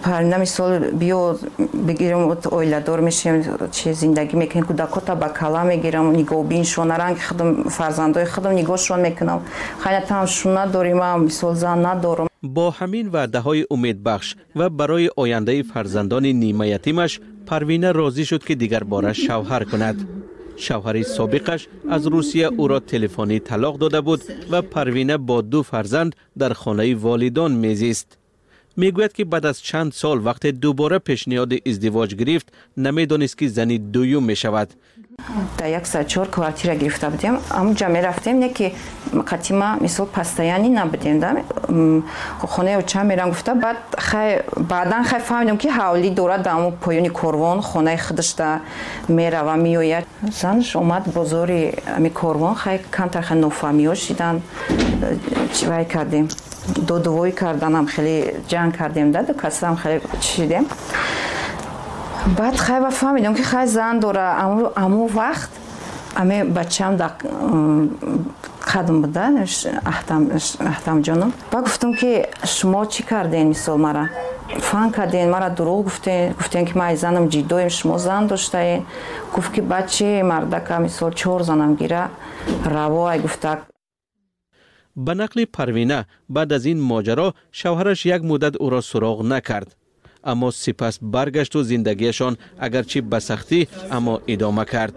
паринда 0.03 0.37
мисол 0.37 0.69
биё 0.93 1.37
бигирам 1.73 2.37
оиладор 2.51 3.01
мешем 3.01 3.43
чи 3.71 3.93
зиндагӣ 3.93 4.35
мекунем 4.35 4.65
кӯдакота 4.65 5.15
ба 5.15 5.29
кала 5.29 5.63
мегирам 5.63 6.13
нигоҳбиншон 6.13 6.89
ранги 6.91 7.19
худам 7.19 7.69
фарзандои 7.69 8.25
худам 8.25 8.53
нигоҳшон 8.55 9.01
мекунам. 9.01 9.41
Хайнатам 9.79 10.27
шун 10.27 10.53
надорим 10.53 10.97
ман 10.97 11.23
мисол 11.25 11.53
зан 11.53 11.81
надорам. 11.81 12.27
Бо 12.41 12.73
ҳамин 12.79 13.09
ваъдаҳои 13.09 13.65
умедбахш 13.69 14.35
ва 14.55 14.69
барои 14.69 15.09
ояндаи 15.15 15.63
фарзандони 15.63 16.33
нимаятимаш 16.33 17.19
парвина 17.47 17.93
розӣ 17.93 18.23
шуд 18.25 18.43
ки 18.47 18.55
дигарбора 18.55 19.13
шавҳар 19.13 19.65
кунад. 19.71 19.97
Шавҳари 20.65 21.03
собиқаш 21.17 21.61
аз 21.95 22.03
русия 22.05 22.49
ӯро 22.63 22.79
телефонӣ 22.91 23.37
талоқ 23.49 23.77
дода 23.77 24.01
буд 24.01 24.21
ва 24.51 24.61
парвина 24.73 25.17
бо 25.17 25.41
ду 25.41 25.63
фарзанд 25.63 26.11
дар 26.35 26.53
хонаи 26.53 26.93
волидон 26.93 27.51
мезист 27.65 28.16
мегӯяд 28.77 29.13
ки 29.13 29.23
баъд 29.23 29.45
аз 29.45 29.57
чанд 29.67 29.93
сол 29.95 30.17
вақте 30.27 30.51
дубора 30.51 30.99
пешниҳоди 30.99 31.61
издивоҷ 31.69 32.15
гирифт 32.19 32.47
намедонист 32.77 33.35
ки 33.39 33.47
зани 33.49 33.77
дуюм 33.77 34.23
мешавад. 34.25 34.69
Дар 35.57 35.67
як 35.67 35.87
сачор 35.87 36.29
квартира 36.29 36.75
гирифта 36.75 37.09
будем. 37.09 37.39
Амуҷа 37.49 37.87
мерафтем 37.89 38.39
не 38.39 38.49
ки 38.53 38.73
қатима 39.11 39.77
мисол 39.81 40.05
постоянӣ 40.05 40.69
набудем 40.69 41.19
да. 41.19 41.29
Хонаи 42.39 42.83
ча 42.85 43.03
мерам 43.03 43.29
гуфта. 43.29 43.55
Баъд 43.55 43.77
хай 43.97 44.41
баъдан 44.55 45.03
хай 45.03 45.21
фаҳмидам 45.21 45.57
ки 45.57 45.67
ҳавлӣ 45.67 46.09
дорад 46.13 46.41
дар 46.43 46.53
аму 46.53 46.71
поёни 46.71 47.09
корвон 47.09 47.61
хонаи 47.61 47.97
худашда 47.97 48.61
мерава 49.07 49.55
меояд 49.55 50.05
занаш 50.41 50.75
омад 50.75 51.03
бозори 51.15 51.73
ами 51.97 52.09
корвон 52.09 52.55
хай 52.55 52.79
кантар 52.91 53.23
хай 53.23 53.37
нофаҳмиҳо 53.37 53.95
шидан. 53.95 54.41
Вай 55.67 55.85
кардем 55.85 56.27
додувоӣ 56.67 57.31
карданам 57.31 57.87
хеле 57.87 58.35
ҷанг 58.51 58.77
кардем 58.77 59.11
да 59.11 59.33
касам 59.33 59.77
хеле 59.77 60.01
чидем 60.21 60.65
баъд 62.37 62.55
хай 62.57 62.79
ба 62.81 62.89
фаҳмидам 62.89 63.35
ки 63.35 63.43
хай 63.43 63.67
зан 63.67 63.99
дора 63.99 64.27
аму 64.75 65.07
вақт 65.07 65.51
аме 66.15 66.43
бачаам 66.43 66.97
да 66.97 67.07
қадм 68.71 69.01
буда 69.03 69.25
аҳтамҷоном 70.71 71.31
ба 71.51 71.61
гуфтам 71.61 71.93
ки 71.99 72.25
шумо 72.55 72.81
чӣ 72.93 73.01
кардем 73.03 73.47
мисол 73.53 73.77
мара? 73.77 74.09
Фан 74.67 74.91
кардем 74.91 75.29
мара 75.31 75.49
дурӯғ 75.57 75.83
гуфтем 75.87 76.33
гуфтем 76.39 76.65
ки 76.65 76.73
ман 76.77 76.95
занам 76.97 77.25
ҷиддоем 77.33 77.69
шумо 77.69 77.97
зан 77.97 78.27
доштаем 78.27 78.85
гуфт 79.35 79.51
ки 79.53 79.61
бачи 79.61 80.21
мардака 80.23 80.79
мисол 80.79 81.11
чор 81.11 81.43
занам 81.43 81.75
гира 81.75 82.09
раво 82.65 83.11
ай 84.97 85.03
гуфта 85.03 85.05
ба 85.05 85.13
нақли 85.13 85.45
парвина 85.45 86.05
баъд 86.29 86.51
аз 86.51 86.65
ин 86.65 86.79
моҷаро 86.79 87.33
шавҳараш 87.51 88.05
як 88.05 88.21
муддат 88.23 88.55
ӯро 88.55 88.81
суроғ 88.81 89.23
накард 89.23 89.75
аммо 90.23 90.51
сипас 90.51 90.99
баргашту 91.01 91.63
зиндагиашон 91.63 92.37
агарчи 92.59 93.01
ба 93.01 93.19
сахтӣ 93.19 93.67
аммо 93.89 94.21
идома 94.27 94.65
кард 94.65 94.95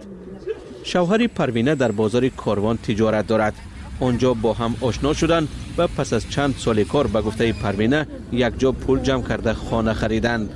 шавҳари 0.83 1.27
парвина 1.27 1.75
дар 1.75 1.91
бозори 1.91 2.29
корвон 2.29 2.77
тиҷорат 2.77 3.27
дорад 3.27 3.55
он 3.99 4.17
ҷо 4.17 4.35
бо 4.35 4.53
ҳам 4.59 4.73
ошно 4.81 5.13
шуданд 5.13 5.49
ва 5.77 5.87
пас 5.95 6.13
аз 6.13 6.23
чанд 6.33 6.57
соли 6.57 6.85
кор 6.85 7.07
ба 7.07 7.21
гуфтаи 7.21 7.53
парвина 7.53 8.07
якҷо 8.31 8.73
пул 8.73 8.99
ҷамъ 9.07 9.23
карда 9.23 9.53
хона 9.53 9.93
хариданд 9.93 10.49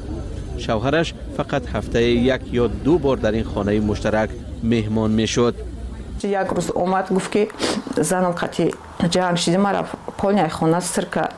шавҳараш 0.64 1.14
фақат 1.38 1.64
ҳафтае 1.74 2.12
як 2.36 2.42
ё 2.64 2.68
ду 2.86 2.98
бор 3.00 3.18
дар 3.20 3.34
ин 3.34 3.44
хонаи 3.44 3.80
муштарак 3.80 4.30
меҳмон 4.64 5.12
мешуд 5.12 5.56
як 6.24 6.52
рӯз 6.52 6.72
омад 6.76 7.08
гуфт 7.10 7.32
ки 7.32 7.50
занам 7.98 8.34
қати 8.34 8.74
ҷанг 9.00 9.38
шиди. 9.38 9.58
Мара 9.58 9.86
полняи 10.18 10.50
хона 10.50 10.82
сир 10.82 11.06
кард 11.10 11.34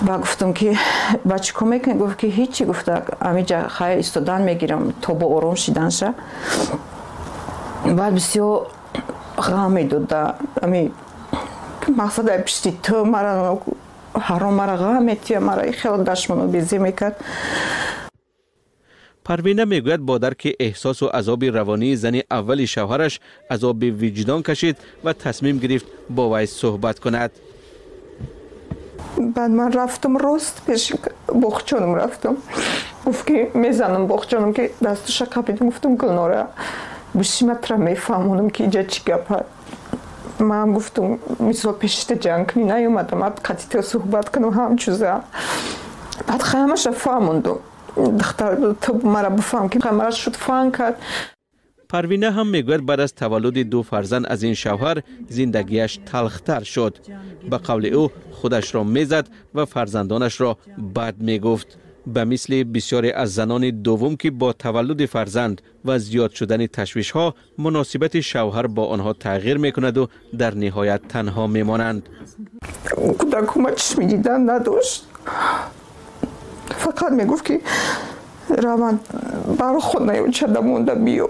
ба 0.00 0.18
гуфтам 0.18 0.54
ки 0.54 0.76
ба 1.24 1.38
чӣ 1.38 1.52
кор 1.52 1.68
мекунӣ 1.68 1.94
гуфт 1.94 2.16
ки 2.20 2.26
ҳичи 2.26 2.64
гуфта 2.64 3.04
амиҷа 3.20 3.68
хай 3.68 4.00
истодан 4.00 4.44
мегирам 4.44 4.92
то 4.92 5.14
бо 5.14 5.26
ором 5.36 5.56
шиданша 5.56 6.14
баъд 7.84 8.14
бисёр 8.14 8.68
ғам 9.36 9.72
медода 9.74 10.36
ами 10.62 10.92
мақсад 11.88 12.30
ай 12.30 12.42
пишти 12.42 12.72
ту 12.72 13.04
мара 13.04 13.58
ҳаром 14.14 14.54
мара 14.54 14.76
ғам 14.76 15.04
метия 15.04 15.40
мара 15.40 15.72
хело 15.72 15.98
дашмоно 15.98 16.46
безӣ 16.46 16.78
мекард 16.78 17.16
парвина 19.24 19.64
мегӯяд 19.64 20.00
бо 20.00 20.18
дарки 20.18 20.56
эҳсосу 20.58 21.06
азоби 21.12 21.48
равонии 21.48 21.96
зани 21.96 22.24
аввали 22.28 22.66
шавҳараш 22.66 23.20
азоби 23.48 23.90
виҷдон 23.90 24.42
кашид 24.42 24.76
ва 25.04 25.14
тасмим 25.14 25.58
гирифт 25.58 25.86
бо 26.08 26.28
вай 26.28 26.46
суҳбат 26.46 27.00
кунад 27.00 27.32
баъд 29.18 29.50
ман 29.50 29.72
рафтам 29.72 30.16
рост 30.16 30.62
пеши 30.66 30.94
боғчонам 31.28 31.94
рафтам 32.00 32.36
гуфт 33.04 33.24
ки 33.26 33.50
мезанам 33.54 34.06
боғчонам 34.06 34.52
ки 34.54 34.70
дастуша 34.80 35.24
қапидам 35.24 35.66
гуфтам 35.70 35.96
гулнора 35.96 36.48
бишиматра 37.14 37.76
мефаҳмонам 37.76 38.50
ки 38.50 38.62
иҷа 38.68 38.82
чӣ 38.92 39.00
гапа 39.06 39.44
ман 40.38 40.72
гуфтам 40.72 41.18
мисол 41.38 41.72
пешита 41.72 42.14
ҷанг 42.14 42.52
кунӣ 42.52 42.64
наёмадам 42.72 43.22
ад 43.22 43.36
қатита 43.46 43.82
суҳбат 43.82 44.26
кунам 44.30 44.52
ҳамчуза 47.96 48.02
баъд 48.02 48.02
ҳамаша 48.02 48.02
фаҳмондум 48.02 48.18
духтар 48.18 48.74
ту 48.80 49.08
мара 49.08 49.30
бифаҳм 49.30 49.68
ки 49.68 49.78
мара 49.92 50.10
шуд 50.12 50.36
фаҳм 50.36 50.70
кард 50.70 50.96
парвина 51.88 52.30
ҳам 52.36 52.48
мегӯяд 52.50 52.82
баъд 52.82 53.00
аз 53.00 53.12
таваллуди 53.12 53.64
ду 53.64 53.82
фарзанд 53.82 54.26
аз 54.26 54.42
ин 54.42 54.54
шавҳар 54.54 55.02
зиндагиаш 55.36 55.92
талхтар 56.10 56.62
шуд 56.64 56.94
ба 57.50 57.58
қавли 57.66 57.90
ӯ 58.02 58.04
худашро 58.38 58.84
мезад 58.84 59.26
ва 59.54 59.66
фарзандонашро 59.66 60.50
бад 60.78 61.16
мегуфт 61.28 61.78
ба 62.06 62.24
мисли 62.24 62.64
бисёре 62.64 63.10
аз 63.16 63.30
занони 63.30 63.70
дуввум 63.72 64.16
ки 64.16 64.30
бо 64.30 64.52
таваллуди 64.52 65.06
фарзанд 65.06 65.62
ва 65.84 65.98
зиёд 65.98 66.32
шудани 66.38 66.68
ташвишҳо 66.68 67.26
муносибати 67.56 68.20
шавҳар 68.22 68.66
бо 68.68 68.82
онҳо 68.94 69.12
тағйир 69.26 69.58
мекунаду 69.58 70.10
дар 70.32 70.52
ниҳоят 70.54 71.02
танҳо 71.12 71.46
мемонанд 71.46 72.02
кӯдакума 73.20 73.70
чишми 73.76 74.04
дидан 74.12 74.44
надошт 74.44 75.08
фақат 76.68 77.12
мегуфт 77.12 77.44
ки 77.46 77.62
раванд 78.48 79.00
баро 79.46 79.80
хонаё 79.80 80.30
чада 80.32 80.62
монда 80.62 80.94
биё. 80.94 81.28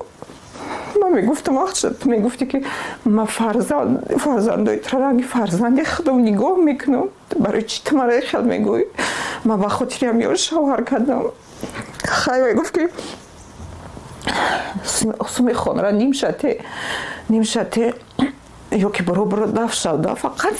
Ман 1.01 1.14
мегуфтам 1.14 1.55
вақт 1.57 1.99
ту 2.03 2.09
мегуфтӣ 2.09 2.47
ки 2.47 2.64
ман 3.05 3.27
фарзандои 3.27 4.79
траранги 4.79 5.23
фарзанди 5.23 5.85
худам 5.85 6.25
нигоҳ 6.25 6.57
мекунам. 6.62 7.09
Барои 7.37 7.62
чӣ 7.62 7.83
ту 7.85 7.97
маро 7.97 8.20
хел 8.20 8.42
мегӯӣ 8.42 8.87
ман 9.44 9.61
ба 9.61 9.68
хотириам 9.68 10.18
ё 10.18 10.35
шавҳар 10.37 10.85
кардам. 10.85 11.31
Хай 12.05 12.42
мегуфт 12.42 12.75
ки 12.75 12.88
суми 15.29 15.53
хонра 15.53 15.92
нимшате 15.92 16.61
нимшате 17.29 17.94
ё 18.70 18.90
ки 18.90 19.03
баробаро 19.03 19.47
дафт 19.47 19.75
шавда 19.75 20.14
фақат 20.14 20.55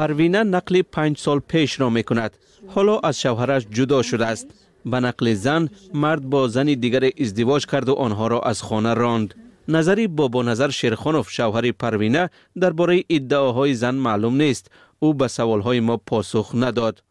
гапша 0.00 0.12
мебуд 0.12 0.30
парвина 0.30 0.44
нақли 0.44 0.82
панҷ 0.82 1.18
сол 1.18 1.40
пешро 1.40 1.90
мекунад 1.90 2.32
ҳоло 2.74 3.00
аз 3.02 3.16
шавҳараш 3.22 3.62
ҷудо 3.76 4.02
шудааст 4.02 4.48
ба 4.84 5.00
нақли 5.00 5.34
зан 5.34 5.68
мард 5.92 6.22
бо 6.24 6.48
зани 6.48 6.76
дигаре 6.76 7.10
издивоҷ 7.16 7.66
карду 7.66 7.92
онҳоро 7.92 8.40
аз 8.44 8.60
хона 8.60 8.96
ронд 8.96 9.36
назари 9.68 10.06
бобоназар 10.06 10.70
шерхонов 10.70 11.30
шавҳари 11.30 11.72
парвина 11.72 12.30
дар 12.56 12.72
бораи 12.72 13.04
иддаоҳои 13.16 13.74
зан 13.74 13.96
маълум 13.98 14.36
нест 14.36 14.70
ӯ 15.02 15.14
ба 15.14 15.28
саволҳои 15.28 15.80
мо 15.80 15.98
посух 15.98 16.54
надод 16.54 17.02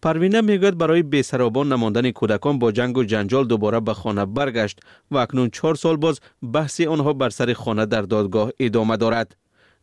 парвина 0.00 0.42
мегӯяд 0.42 0.74
барои 0.74 1.02
бесаробон 1.02 1.68
намондани 1.68 2.12
кӯдакон 2.12 2.58
бо 2.58 2.70
ҷангу 2.72 3.02
ҷанҷол 3.12 3.44
дубора 3.46 3.80
ба 3.80 3.94
хона 3.94 4.26
баргашт 4.26 4.78
ва 5.10 5.22
акнун 5.22 5.50
чор 5.50 5.76
сол 5.76 5.96
боз 5.96 6.20
баҳси 6.42 6.86
онҳо 6.94 7.14
бар 7.14 7.30
сари 7.30 7.54
хона 7.54 7.86
дар 7.86 8.04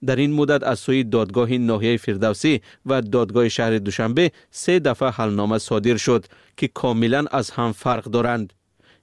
додгоҳ 0.02 0.18
идома 0.18 0.18
дорад 0.18 0.18
дар 0.18 0.18
ин 0.18 0.34
муддат 0.34 0.64
аз 0.64 0.80
сӯи 0.80 1.04
додгоҳи 1.04 1.58
ноҳияи 1.58 1.98
фирдавсӣ 1.98 2.62
ва 2.86 3.02
додгоҳи 3.02 3.50
шаҳри 3.50 3.80
душанбе 3.80 4.32
се 4.52 4.80
дафъа 4.80 5.12
ҳалнома 5.18 5.60
содир 5.60 5.98
шуд 5.98 6.30
ки 6.56 6.68
комилан 6.68 7.28
аз 7.32 7.52
ҳам 7.52 7.74
фарқ 7.74 8.10
доранд 8.10 8.54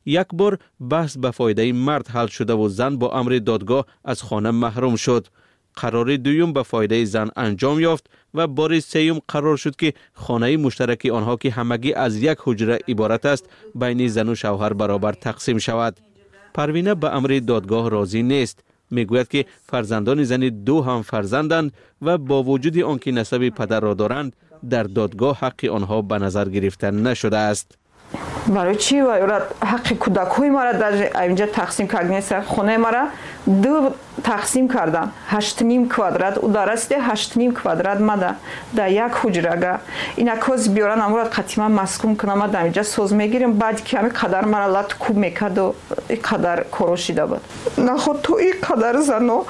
як 0.04 0.34
бор 0.34 0.58
баҳс 0.80 1.18
ба 1.18 1.32
фоидаи 1.32 1.72
мард 1.72 2.06
ҳал 2.08 2.28
шудаву 2.28 2.68
зан 2.68 2.98
бо 2.98 3.10
амри 3.12 3.40
додгоҳ 3.40 3.84
аз 4.04 4.20
хона 4.20 4.52
маҳрум 4.52 4.96
шуд 4.96 5.30
қарори 5.80 6.18
дуюм 6.18 6.52
ба 6.52 6.64
фоидаи 6.64 7.04
зан 7.04 7.30
анҷом 7.36 7.78
ёфт 7.80 8.04
ва 8.34 8.46
бори 8.46 8.80
сеюм 8.80 9.20
қарор 9.32 9.56
шуд 9.58 9.76
ки 9.76 9.94
хонаи 10.14 10.56
муштараки 10.56 11.10
онҳо 11.10 11.36
ки 11.42 11.48
ҳамагӣ 11.48 11.92
аз 11.94 12.16
як 12.16 12.38
ҳуҷра 12.46 12.76
иборат 12.86 13.24
аст 13.26 13.44
байни 13.74 14.08
зану 14.08 14.34
шавҳар 14.34 14.74
баробар 14.74 15.14
тақсим 15.14 15.58
шавад 15.58 16.00
парвина 16.54 16.94
ба 16.94 17.08
амри 17.18 17.40
додгоҳ 17.40 17.88
розӣ 17.88 18.22
нест 18.86 18.92
мегӯяд 18.92 19.28
ки 19.28 19.46
фарзандони 19.70 20.24
зани 20.24 20.50
ду 20.50 20.82
ҳам 20.82 21.02
фарзанданд 21.02 21.72
ва 22.00 22.18
бо 22.18 22.42
вуҷуди 22.42 22.82
он 22.82 22.98
ки 22.98 23.10
насаби 23.12 23.50
падарро 23.50 23.94
доранд 23.94 24.34
дар 24.62 24.86
додгоҳ 24.86 25.34
ҳаққи 25.42 25.68
онҳо 25.68 26.02
ба 26.02 26.18
назар 26.18 26.48
гирифта 26.48 26.90
нашудааст 26.92 27.78
барои 28.46 28.78
чӣ? 28.84 28.96
Ҳаққи 29.72 29.94
кӯдакҳои 30.02 30.50
мара 30.58 30.72
дар 30.82 30.92
инҷа 31.28 31.46
тақсим 31.60 31.86
карднеса 31.94 32.36
хонаи 32.54 32.78
мара 32.86 33.02
ду 33.46 33.94
тақсим 34.22 34.66
кардан 34.74 35.06
ҳаштним 35.34 35.82
квадрат. 35.94 36.34
Ӯ 36.46 36.48
дарасиде 36.58 36.96
ҳаштним 37.08 37.52
квадрат 37.58 37.98
мада. 38.00 38.30
Дар 38.72 38.88
як 38.88 39.12
ҳуҷрага 39.22 39.72
инакози 40.16 40.70
биёран 40.74 41.00
амура 41.06 41.24
қатима 41.36 41.68
маскум 41.68 42.16
кунам 42.16 42.38
ма 42.38 42.48
дар 42.48 42.64
инҷа 42.68 42.84
соз 42.84 43.12
мегирем. 43.12 43.52
Баъди 43.52 43.82
ки 43.82 43.96
ҳами 43.96 44.10
қадар 44.20 44.44
мара 44.54 44.68
лат 44.76 44.90
кӯб 45.02 45.16
мекарду 45.24 45.74
и 46.08 46.16
қадар 46.28 46.58
коро 46.70 46.96
шида 46.96 47.26
буд. 47.26 47.42
Наход 47.76 48.22
то 48.22 48.38
и 48.38 48.50
қадар 48.66 48.96
зано 49.00 49.44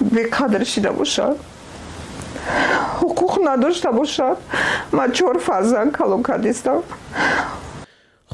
беқадр 0.00 0.64
шида 0.64 0.92
бошад? 0.92 1.36
Ҳуқуқ 3.00 3.42
надошта 3.44 3.92
бошад? 3.92 4.38
Ман 4.92 5.12
чор 5.12 5.38
фарзанд 5.38 5.92
калон 5.92 6.22
кардистам 6.22 6.82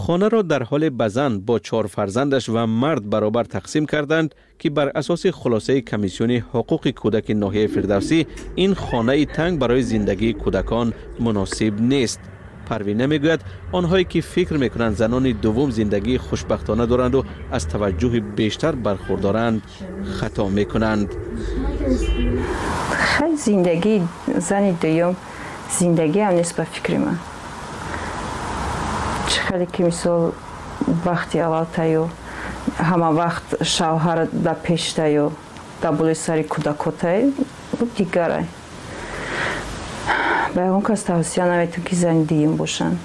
хонаро 0.02 0.42
дар 0.42 0.62
ҳоле 0.70 0.88
ба 0.90 1.08
зан 1.16 1.32
бо 1.46 1.58
чор 1.58 1.86
фарзандаш 1.94 2.44
ва 2.54 2.64
мард 2.66 3.04
баробар 3.12 3.46
тақсим 3.56 3.84
карданд 3.92 4.30
ки 4.60 4.68
бар 4.68 4.88
асоси 5.00 5.30
хулосаи 5.30 5.80
комиссиони 5.90 6.38
ҳуқуқи 6.52 6.90
кӯдаки 7.00 7.34
ноҳияи 7.42 7.72
фирдавсӣ 7.74 8.18
ин 8.64 8.72
хонаи 8.74 9.26
танг 9.36 9.54
барои 9.62 9.82
зиндагии 9.92 10.38
кӯдакон 10.42 10.88
муносиб 11.24 11.74
нест 11.92 12.20
парвина 12.68 13.06
мегӯяд 13.12 13.40
онҳое 13.78 14.04
ки 14.12 14.20
фикр 14.32 14.56
мекунанд 14.64 14.96
занони 15.00 15.32
дуввум 15.44 15.70
зиндагии 15.78 16.22
хушбахтона 16.26 16.84
доранду 16.86 17.20
аз 17.56 17.64
таваҷҷӯҳи 17.72 18.20
бештар 18.38 18.74
бархурдоранд 18.86 19.58
хато 20.18 20.44
мекунанд 20.58 21.08
хай 23.12 23.32
зиндагии 23.46 24.02
зани 24.48 24.72
дуюм 24.82 25.14
зиндагиам 25.78 26.32
нест 26.38 26.52
ба 26.58 26.64
фикри 26.74 26.98
ман 27.04 27.16
чӣ 27.18 27.35
хеле 29.38 29.66
ки 29.66 29.82
мисол 29.82 30.32
вақти 31.04 31.38
аввалтаю 31.38 32.08
ҳама 32.78 33.10
вақт 33.22 33.48
шавҳар 33.74 34.28
да 34.32 34.54
пештаю 34.54 35.32
да 35.82 35.92
булои 35.92 36.14
сари 36.14 36.42
кӯдакотаю 36.42 37.32
дигарай. 37.96 38.46
Ба 40.54 40.60
ягон 40.62 40.82
кас 40.82 41.02
тавсия 41.02 41.46
наметон 41.46 41.82
ки 41.84 41.94
зани 41.94 42.24
дуюм 42.24 42.56
бошанд. 42.56 42.98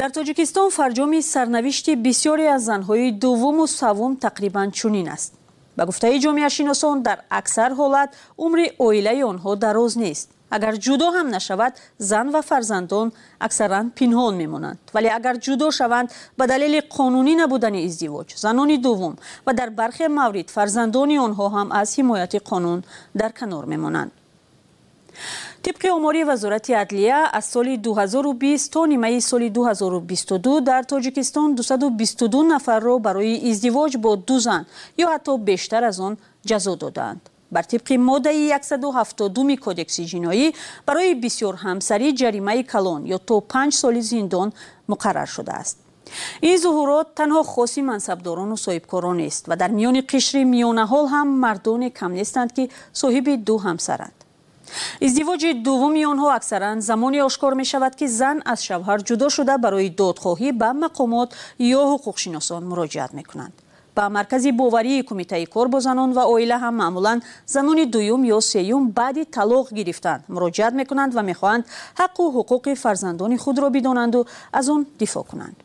Дар 0.00 0.10
тоҷикистон 0.10 0.70
фарҷоми 0.70 1.20
сарнавишти 1.22 1.92
бисёре 2.06 2.46
аз 2.56 2.62
занҳои 2.70 3.12
дуввуму 3.12 3.66
саввум 3.66 4.12
тақрибан 4.16 4.68
чунин 4.78 5.08
аст. 5.08 5.32
Ба 5.76 5.86
гуфтаи 5.86 6.20
ҷомеашиносон 6.24 7.02
дар 7.02 7.18
аксар 7.40 7.70
ҳолат 7.80 8.10
умри 8.44 8.66
оилаи 8.78 9.22
онҳо 9.30 9.52
дароз 9.56 9.96
нест 9.96 10.28
агар 10.56 10.74
ҷудо 10.86 11.06
ҳам 11.16 11.28
нашавад 11.36 11.72
зан 12.10 12.26
ва 12.34 12.42
фарзандон 12.50 13.08
аксаран 13.46 13.86
пинҳон 13.98 14.34
мемонанд. 14.42 14.78
Вале 14.94 15.10
агар 15.18 15.36
ҷудо 15.46 15.66
шаванд 15.78 16.08
ба 16.38 16.44
далели 16.52 16.80
қонунӣ 16.96 17.34
набудани 17.42 17.80
издивоҷ 17.88 18.28
занони 18.44 18.76
дуввум 18.86 19.14
ва 19.46 19.52
дар 19.58 19.70
бархе 19.80 20.06
маврид 20.18 20.48
фарзандони 20.56 21.16
онҳо 21.26 21.46
ҳам 21.54 21.68
аз 21.80 21.88
ҳимояти 21.98 22.38
қонун 22.50 22.80
дар 23.20 23.30
канор 23.40 23.64
мемонанд. 23.74 24.12
Тибқи 25.62 25.88
омори 25.90 26.24
вазорати 26.24 26.72
адлия 26.72 27.28
аз 27.32 27.46
соли 27.52 27.78
2020 27.78 28.72
то 28.72 28.86
нимаи 28.86 29.20
соли 29.20 29.50
2022 29.50 30.60
дар 30.60 30.84
тоҷикистон 30.84 31.54
222 31.54 32.42
нафарро 32.42 32.98
барои 32.98 33.40
издивоҷ 33.50 33.96
бо 33.96 34.16
ду 34.16 34.38
зан 34.38 34.64
ё 34.98 35.06
ҳатто 35.12 35.38
бештар 35.38 35.82
аз 35.82 36.00
он 36.00 36.16
ҷазо 36.48 36.76
додаанд 36.76 37.29
бар 37.50 37.64
тибқи 37.72 37.98
моддаи 37.98 38.50
172 38.52 39.56
кодекси 39.56 40.02
ҷиноӣ 40.12 40.46
барои 40.86 41.14
бисёрҳамсарӣ 41.24 42.08
ҷаримаи 42.20 42.62
калон 42.72 43.00
ё 43.16 43.18
то 43.28 43.40
панҷ 43.52 43.72
соли 43.82 44.02
зиндон 44.10 44.48
муқаррар 44.92 45.28
шудааст. 45.36 45.76
Ин 46.50 46.56
зуҳурот 46.64 47.08
танҳо 47.18 47.42
хоси 47.54 47.80
мансабдорону 47.90 48.56
соҳибкорон 48.66 49.16
нест 49.22 49.42
ва 49.50 49.54
дар 49.62 49.70
миёни 49.78 50.02
қишри 50.10 50.42
миёнаҳол 50.54 51.06
ҳам 51.14 51.28
мардоне 51.44 51.88
кам 51.98 52.12
нестанд 52.20 52.50
ки 52.56 52.64
соҳиби 53.00 53.34
ду 53.48 53.56
ҳамсаранд. 53.66 54.16
Издивоҷи 55.06 55.50
дуввуми 55.66 56.02
онҳо 56.12 56.28
аксаран 56.38 56.76
замоне 56.88 57.20
ошкор 57.28 57.52
мешавад 57.62 57.92
ки 57.98 58.06
зан 58.20 58.36
аз 58.52 58.60
шавҳар 58.68 58.98
ҷудо 59.08 59.26
шуда 59.36 59.54
барои 59.64 59.90
додхоҳӣ 60.00 60.48
ба 60.60 60.70
мақомот 60.84 61.28
ё 61.78 61.82
ҳуқуқшиносон 61.92 62.62
муроҷиат 62.70 63.12
мекунанд 63.18 63.54
ба 63.96 64.08
маркази 64.08 64.50
боварии 64.52 65.02
кумитаи 65.02 65.46
кор 65.46 65.68
бо 65.68 65.80
занон 65.80 66.12
ва 66.12 66.24
оила 66.34 66.56
ҳам 66.64 66.74
маъмулан 66.82 67.22
занони 67.46 67.84
дуюм 67.86 68.22
ё 68.36 68.40
сеюм 68.40 68.90
баъди 68.98 69.24
талоқ 69.36 69.66
гирифтан 69.78 70.18
муроҷиат 70.34 70.74
мекунанд 70.80 71.12
ва 71.14 71.22
мехоҳанд 71.30 71.64
ҳаққу 72.00 72.22
ҳуқуқи 72.36 72.74
фарзандони 72.84 73.36
худро 73.44 73.70
бидонанду 73.70 74.26
аз 74.52 74.68
он 74.68 74.86
дифоъ 74.98 75.24
кунанд. 75.30 75.56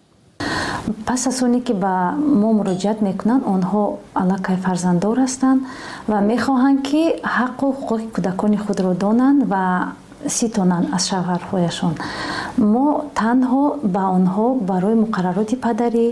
Пас 1.05 1.27
аз 1.27 1.41
оне 1.41 1.61
ки 1.61 1.73
ба 1.73 2.13
мо 2.41 2.49
муроҷиат 2.59 3.01
мекунанд 3.01 3.43
онҳо 3.55 3.83
аллакай 4.21 4.57
фарзанддор 4.65 5.17
ҳастанд 5.25 5.59
ва 6.11 6.19
мехоҳанд 6.31 6.79
ки 6.87 7.01
ҳаққу 7.37 7.65
ҳуқуқи 7.77 8.07
кӯдакони 8.15 8.57
худро 8.65 8.91
донанд 9.03 9.39
ва 9.51 9.63
ситонанд 10.37 10.85
аз 10.95 11.03
шавҳарҳояшон. 11.09 11.93
Мо 12.73 12.87
танҳо 13.21 13.63
ба 13.95 14.03
онҳо 14.17 14.47
барои 14.71 14.95
муқаррароти 15.03 15.55
падарӣ 15.65 16.07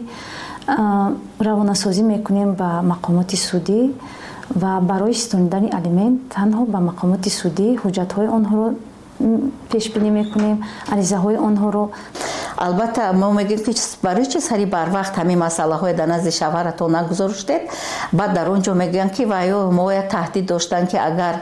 равонасозӣ 0.67 2.03
мекунем 2.03 2.55
ба 2.55 2.81
мақомоти 2.81 3.37
судӣ 3.37 3.91
ва 4.55 4.79
барои 4.79 5.13
ситонидани 5.13 5.69
алимент 5.69 6.15
танҳо 6.35 6.65
ба 6.73 6.79
мақомоти 6.89 7.29
судӣ 7.29 7.67
ҳуҷҷатҳои 7.81 8.27
онҳоро 8.37 8.67
пешбинӣ 9.71 10.09
мекунем 10.19 10.57
аризаҳои 10.93 11.37
онҳоро 11.47 11.83
албатта 12.65 13.11
мо 13.13 13.31
мегӯем 13.39 13.61
ки 13.65 13.73
барои 14.01 14.25
чи 14.25 14.39
сари 14.39 14.65
барвақт 14.65 15.13
ҳамин 15.19 15.39
масъалаҳое 15.45 15.93
дар 15.93 16.07
назди 16.07 16.31
шавҳаратон 16.31 16.91
нагузоштед? 16.97 17.61
Баъд 18.13 18.33
дар 18.33 18.47
он 18.49 18.61
ҷо 18.61 18.73
мегӯянд 18.81 19.11
ки 19.15 19.23
ваё 19.25 19.71
моя 19.71 20.03
таҳдид 20.13 20.45
доштанд 20.45 20.89
ки 20.91 20.97
агар 20.97 21.35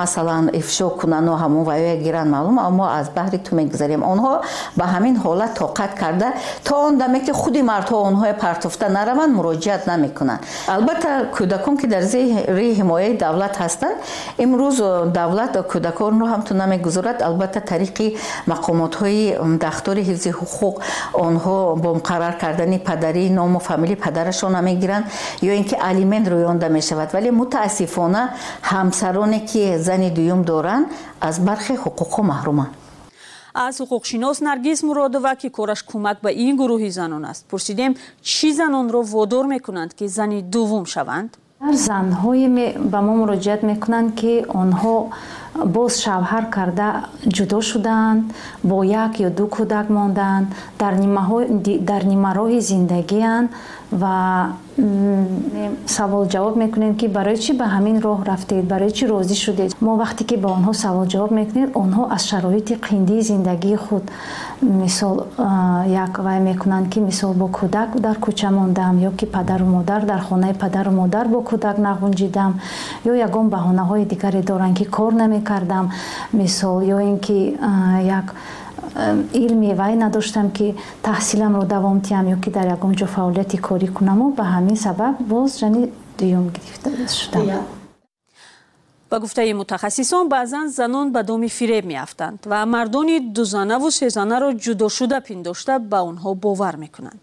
масалан 0.00 0.50
ифшо 0.60 0.90
кунану 1.00 1.32
ҳамон 1.42 1.64
ваёя 1.70 1.96
гиранд 2.04 2.30
маълум 2.34 2.56
мо 2.78 2.86
аз 3.00 3.06
баҳри 3.18 3.38
ту 3.38 3.54
мегузарем. 3.56 4.02
Онҳо 4.12 4.32
ба 4.78 4.84
ҳамин 4.94 5.14
ҳолат 5.24 5.52
тоқат 5.62 5.92
карда 6.02 6.28
то 6.64 6.74
он 6.86 6.98
даме 6.98 7.20
ки 7.26 7.32
худи 7.32 7.62
мардҳо 7.62 7.96
онҳое 8.08 8.34
партофта 8.44 8.88
нараванд 8.88 9.32
муроҷиат 9.38 9.82
намекунанд. 9.86 10.40
Албатта 10.76 11.10
кӯдакон 11.36 11.74
ки 11.80 11.86
дар 11.86 12.02
зери 12.02 12.74
ҳимояи 12.80 13.16
давлат 13.24 13.54
ҳастанд 13.62 13.96
имрӯз 14.44 14.78
давлат 15.18 15.52
кӯдаконро 15.72 16.26
ҳамтун 16.32 16.56
намегузорад. 16.62 17.18
Албатта 17.28 17.60
тариқи 17.72 18.06
мақомотҳои 18.52 19.22
дахтори 19.64 20.02
ҳифзи 20.08 20.30
онҳо 21.26 21.76
бо 21.82 21.88
муқаррар 21.98 22.34
кардани 22.42 22.78
падарӣ 22.88 23.30
ному 23.30 23.58
фамилии 23.58 23.96
падарашона 23.96 24.60
мегиранд 24.62 25.04
ё 25.42 25.52
ин 25.60 25.64
ки 25.64 25.76
алимент 25.90 26.26
рӯёнда 26.28 26.68
мешавад. 26.68 27.08
Вале 27.12 27.30
мутаассифона 27.30 28.22
ҳамсароне 28.62 29.40
ки 29.50 29.78
зани 29.78 30.10
дуюм 30.10 30.42
доранд 30.44 30.86
аз 31.20 31.36
бархе 31.40 31.74
ҳуқуқҳо 31.84 32.22
маҳруманд 32.32 32.72
аз 33.54 33.80
ҳуқуқшинос 33.80 34.38
наргиз 34.48 34.78
муродова 34.88 35.32
ки 35.40 35.48
кораш 35.50 35.80
кӯмак 35.90 36.16
ба 36.24 36.30
ин 36.46 36.54
гурӯҳи 36.60 36.90
занон 36.90 37.24
аст 37.24 37.42
пурсидем 37.50 37.92
чӣ 38.22 38.48
занонро 38.60 39.00
водор 39.02 39.44
мекунанд 39.54 39.90
ки 39.98 40.06
зани 40.08 40.38
дуввум 40.42 40.84
шаванд? 40.94 41.30
Ҳар 41.64 41.74
занҳое 41.88 42.48
ба 42.92 42.98
мо 43.06 43.12
муроҷиат 43.20 43.60
мекунанд 43.70 44.10
ки 44.20 44.32
онҳо 44.62 44.96
боз 45.74 45.92
шавҳар 46.04 46.44
карда 46.56 46.88
ҷудо 47.36 47.58
шудаанд 47.70 48.22
бо 48.68 48.76
як 48.84 49.12
ё 49.26 49.28
ду 49.38 49.46
кӯдак 49.56 49.86
мондаанд 49.96 50.46
дар 51.90 52.02
нимароҳи 52.12 52.60
зиндагианд 52.70 53.48
ва 53.90 54.52
саволҷавоб 55.86 56.56
мекунем 56.56 56.94
ки 56.96 57.06
барои 57.08 57.36
чӣ 57.44 57.52
ба 57.60 57.66
ҳамин 57.74 57.96
роҳ 58.06 58.20
рафтед 58.30 58.64
барои 58.72 58.90
чӣ 58.90 59.04
розӣ 59.12 59.34
шудед? 59.44 59.70
Мо 59.80 59.92
вақте 60.02 60.22
ки 60.28 60.36
ба 60.36 60.48
онҳо 60.56 60.72
саволҷавоб 60.84 61.30
мекунем 61.40 61.70
онҳо 61.82 62.02
аз 62.14 62.22
шароити 62.30 62.74
қиндии 62.86 63.20
зиндагии 63.30 63.76
худ 63.76 64.04
мисол 64.62 65.16
як 66.04 66.18
вай 66.18 66.40
мекунанд 66.40 66.86
ки 66.92 66.98
мисол 67.00 67.32
бо 67.32 67.46
кӯдак 67.58 68.00
дар 68.00 68.16
кӯча 68.24 68.50
мондам 68.50 68.98
ё 69.08 69.10
ки 69.18 69.26
падару 69.26 69.64
модар 69.64 70.04
дар 70.04 70.20
хонаи 70.28 70.54
падару 70.54 70.90
модар 70.90 71.26
бо 71.28 71.38
кӯдак 71.50 71.76
нағунҷидам 71.78 72.52
ё 73.10 73.14
ягон 73.26 73.48
баҳонаҳои 73.54 74.04
дигаре 74.04 74.42
доранд 74.42 74.76
ки 74.78 74.84
кор 74.84 75.12
намекардам 75.12 75.90
мисол 76.32 76.82
ё 76.82 76.98
ин 77.10 77.18
ки 77.18 77.58
як 78.18 78.34
илми 79.32 79.74
вай 79.74 79.94
надоштам 79.96 80.50
ки 80.56 80.74
таҳсиламро 81.02 81.64
давом 81.74 81.96
диҳам 82.06 82.26
ё 82.34 82.38
ки 82.44 82.50
дар 82.50 82.66
ягон 82.76 82.92
ҷо 83.00 83.06
фаъолияти 83.14 83.58
корӣ 83.66 83.88
кунаму 83.96 84.26
ба 84.38 84.44
ҳамин 84.54 84.76
сабаб 84.86 85.14
боз 85.32 85.50
жани 85.60 85.82
дуюм 86.18 86.46
гирифта 86.54 86.90
шудам 87.20 87.46
ба 89.10 89.20
гуфтаи 89.20 89.52
мутахассисон 89.52 90.28
баъзан 90.28 90.68
занон 90.70 91.12
ба 91.12 91.22
доми 91.22 91.48
фиреб 91.48 91.84
меафтанд 91.84 92.38
ва 92.46 92.66
мардони 92.66 93.20
дузанаву 93.20 93.90
сезанаро 93.90 94.48
ҷудошуда 94.64 95.18
пиндошта 95.28 95.78
ба 95.78 95.98
онҳо 96.10 96.34
бовар 96.34 96.76
мекунанд 96.76 97.22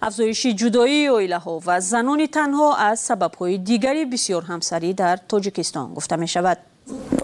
афзоиши 0.00 0.50
ҷудоии 0.60 1.10
оилаҳо 1.18 1.54
ва 1.66 1.80
занони 1.80 2.28
танҳо 2.38 2.68
аз 2.90 2.98
сабабҳои 3.08 3.58
дигари 3.68 4.04
бисёрҳамсарӣ 4.12 4.90
дар 5.02 5.16
тоҷикистон 5.30 5.86
гуфта 5.96 6.16
мешавад 6.24 6.58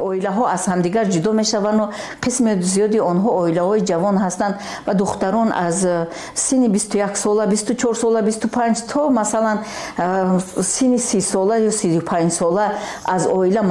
оилаҳо 0.09 0.45
аз 0.55 0.63
ҳамдигар 0.73 1.07
ҷудо 1.15 1.31
мешаванду 1.41 1.85
қисми 2.25 2.53
зиёди 2.73 2.99
онҳо 3.11 3.31
оилаҳои 3.43 3.83
ҷавон 3.91 4.17
ҳастанд 4.25 4.55
ва 4.87 4.93
духтарон 4.95 5.49
аз 5.67 5.87
синни 6.35 6.69
бисту 6.69 6.95
як 6.99 7.17
сола 7.17 7.47
бисту 7.47 7.75
чор 7.75 7.95
сола 8.03 8.23
бисту 8.23 8.49
панҷ 8.49 8.77
то 8.93 9.11
масалан 9.11 9.59
синни 10.75 10.99
си 10.99 11.21
сола 11.21 11.57
ё 11.69 11.71
сию 11.71 12.03
панҷ 12.11 12.31
сола 12.41 12.67
аз 13.15 13.23
оила 13.27 13.63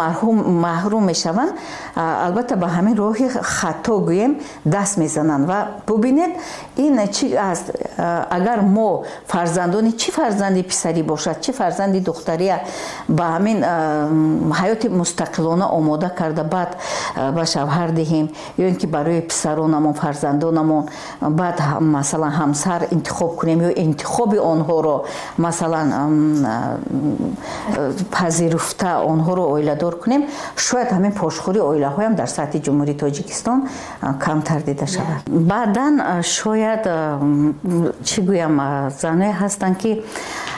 маҳрум 0.65 1.04
мешаванд. 1.12 1.51
Албатта 1.95 2.56
ба 2.56 2.67
ҳамин 2.77 2.95
роҳи 3.04 3.27
хато 3.58 3.95
гӯем 4.10 4.32
даст 4.65 4.97
мезананд 4.97 5.45
ва 5.49 5.60
бубинед 5.88 6.32
ин 6.77 6.95
чи 7.15 7.36
аст 7.36 7.71
агар 8.38 8.60
мо 8.62 9.04
фарзандони 9.27 9.91
чӣ 9.91 10.12
фарзанди 10.12 10.63
писарӣ 10.63 11.04
бошад 11.04 11.38
чӣ 11.43 11.51
фарзанди 11.51 11.99
духтария 11.99 12.58
ба 13.10 13.25
ҳамин 13.36 13.58
ҳаёти 14.60 14.88
мустақилона 15.01 15.65
омода 15.81 16.09
карда 16.19 16.43
баъд 16.55 16.71
ба 17.35 17.43
шавҳар 17.53 17.89
диҳем 17.99 18.27
ё 18.63 18.65
ин 18.71 18.75
ки 18.81 18.87
барои 18.95 19.21
писаронамон 19.31 19.93
фарзандонамон 20.01 20.83
баъд 21.41 21.57
масалан 21.97 22.33
ҳамсар 22.41 22.81
интихоб 22.95 23.31
кунем 23.39 23.59
ё 23.67 23.71
интихоби 23.85 24.37
онҳоро 24.53 24.95
масалан 25.45 25.87
пазируфта 28.17 28.91
онҳоро 29.11 29.43
оиладор 29.55 29.93
кунем 30.03 30.21
шояд 30.67 30.89
ҳамин 30.95 31.13
пошхӯри 31.21 31.61
оилаҳоям 31.71 32.13
дар 32.19 32.29
сатҳи 32.37 32.59
ҷумҳурии 32.65 32.97
тоҷикистон 33.03 33.59
камтар 34.25 34.61
дида 34.67 34.85
шавад. 34.95 35.19
Баъдан 35.51 35.93
шояд 36.37 36.83
чӣ 38.09 38.19
гӯям 38.29 38.55
заное 39.01 39.33
ҳастанд 39.41 39.75
ки 39.81 39.91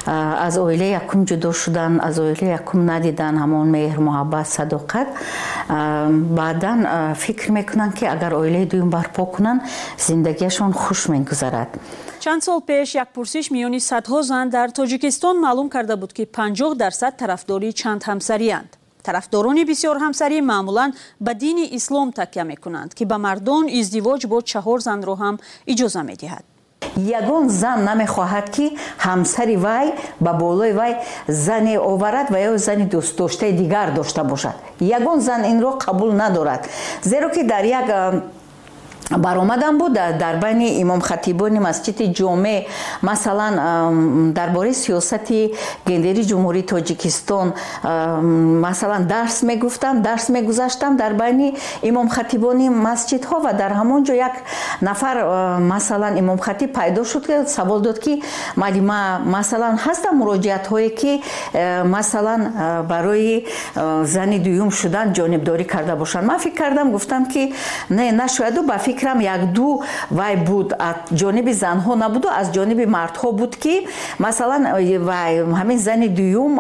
аз 0.06 0.58
оилаи 0.58 0.92
якум 1.02 1.26
ҷудо 1.26 1.54
шудан 1.54 2.00
аз 2.08 2.18
оилаи 2.20 2.50
якум 2.60 2.86
надидан 2.86 3.36
ҳамон 3.44 3.68
меҳр 3.76 4.00
муҳаббат 4.08 4.48
садоқат. 4.58 5.08
Баъдан 6.40 6.80
фикр 7.16 7.52
мекунанд 7.52 7.94
ки 7.98 8.06
агар 8.06 8.32
оилаи 8.34 8.66
дуюм 8.66 8.90
барпо 8.90 9.26
кунанд 9.26 9.62
зиндагиашон 9.98 10.72
хуш 10.74 11.08
мегузарад. 11.08 11.70
Чанд 12.20 12.44
сол 12.44 12.62
пеш 12.62 12.96
як 12.96 13.10
пурсиш 13.16 13.52
миёни 13.52 13.80
садҳо 13.80 14.22
зан 14.24 14.50
дар 14.50 14.70
тоҷикистон 14.72 15.36
маълум 15.46 15.70
карда 15.70 15.96
буд 15.98 16.14
ки 16.14 16.26
50 16.26 16.76
дарсад 16.76 17.18
тарафдори 17.18 17.74
чанд 17.74 18.02
ҳамсариянд 18.04 18.72
тарафдорони 19.04 19.64
бисёр 19.72 19.96
ҳамсарӣ 20.04 20.42
маъмулан 20.42 20.92
ба 21.26 21.34
дини 21.34 21.66
ислом 21.78 22.12
такя 22.12 22.44
мекунанд 22.44 22.94
ки 22.98 23.04
ба 23.06 23.18
мардон 23.18 23.66
издивоҷ 23.80 24.22
бо 24.32 24.38
чаҳор 24.52 24.80
занро 24.88 25.16
ҳам 25.22 25.36
иҷоза 25.72 26.02
медиҳад 26.10 26.46
ягон 26.96 27.50
зан 27.50 27.84
намехоҳад 27.84 28.50
ки 28.56 28.78
ҳамсари 29.00 29.56
вай 29.58 29.94
ба 30.20 30.34
болои 30.34 30.74
вай 30.74 30.94
зане 31.28 31.80
оварад 31.80 32.28
ва 32.30 32.40
ё 32.40 32.58
зани 32.58 32.86
дӯстдоштаи 32.86 33.52
дигар 33.52 33.92
дошта 33.94 34.24
бошад. 34.24 34.56
Ягон 34.80 35.22
зан 35.22 35.46
инро 35.46 35.80
қабул 35.80 36.12
надорад 36.12 36.68
зеро 37.04 37.30
ки 37.30 37.44
дар 37.44 37.64
як 37.64 37.88
баромадан 39.12 39.78
буд 39.78 39.94
дар 39.94 40.38
байни 40.38 40.82
имомхатибони 40.82 41.60
масҷиди 41.60 42.14
ҷоме 42.14 42.66
масалан 43.02 44.34
дар 44.34 44.50
бораи 44.50 44.74
сиёсати 44.74 45.54
гендери 45.86 46.24
ҷумҳурии 46.24 46.66
тоҷикистон 46.74 47.54
масалан 48.68 49.08
дарс 49.08 49.44
мегуфтам 49.44 50.02
дарс 50.02 50.30
мегузаштам 50.30 50.96
дар 50.96 51.14
байни 51.14 51.56
имомхатибони 51.82 52.70
масҷидҳо 52.70 53.38
ва 53.46 53.54
дар 53.54 53.72
ҳамон 53.80 54.04
ҷо 54.08 54.14
як 54.14 54.36
нафар 54.82 55.18
масалан 55.60 56.18
имомхатиб 56.18 56.74
пайдо 56.74 57.04
шуд 57.04 57.26
савол 57.48 57.80
дод 57.82 58.00
ки 58.00 58.24
малима 58.56 59.20
масалан 59.26 59.76
ҳастам 59.86 60.14
муроҷиатҳое 60.22 60.90
ки 61.00 61.22
масалан 61.86 62.42
барои 62.92 63.46
зани 64.04 64.40
дуюм 64.40 64.72
шудан 64.72 65.14
ҷонибдорӣ 65.14 65.66
карда 65.66 65.96
бошанд? 65.96 66.28
Ман 66.28 66.40
фикр 66.40 66.58
кардам 66.58 66.92
гуфтам 66.92 67.26
ки 67.26 67.54
не 67.90 68.12
нашояду 68.12 68.64
ба 68.64 68.78
фикр 68.78 68.93
фикрам 68.94 69.20
якду 69.20 69.82
вай 70.12 70.36
буд 70.36 70.74
аз 70.80 70.96
ҷониби 71.12 71.54
занҳо 71.54 71.96
набуду 71.96 72.28
аз 72.30 72.48
ҷониби 72.52 72.86
мардҳо 72.86 73.32
буд 73.32 73.56
ки 73.56 73.88
масалан 74.20 74.64
вай 75.10 75.32
ҳамин 75.60 75.78
зани 75.78 76.08
дуюм 76.10 76.54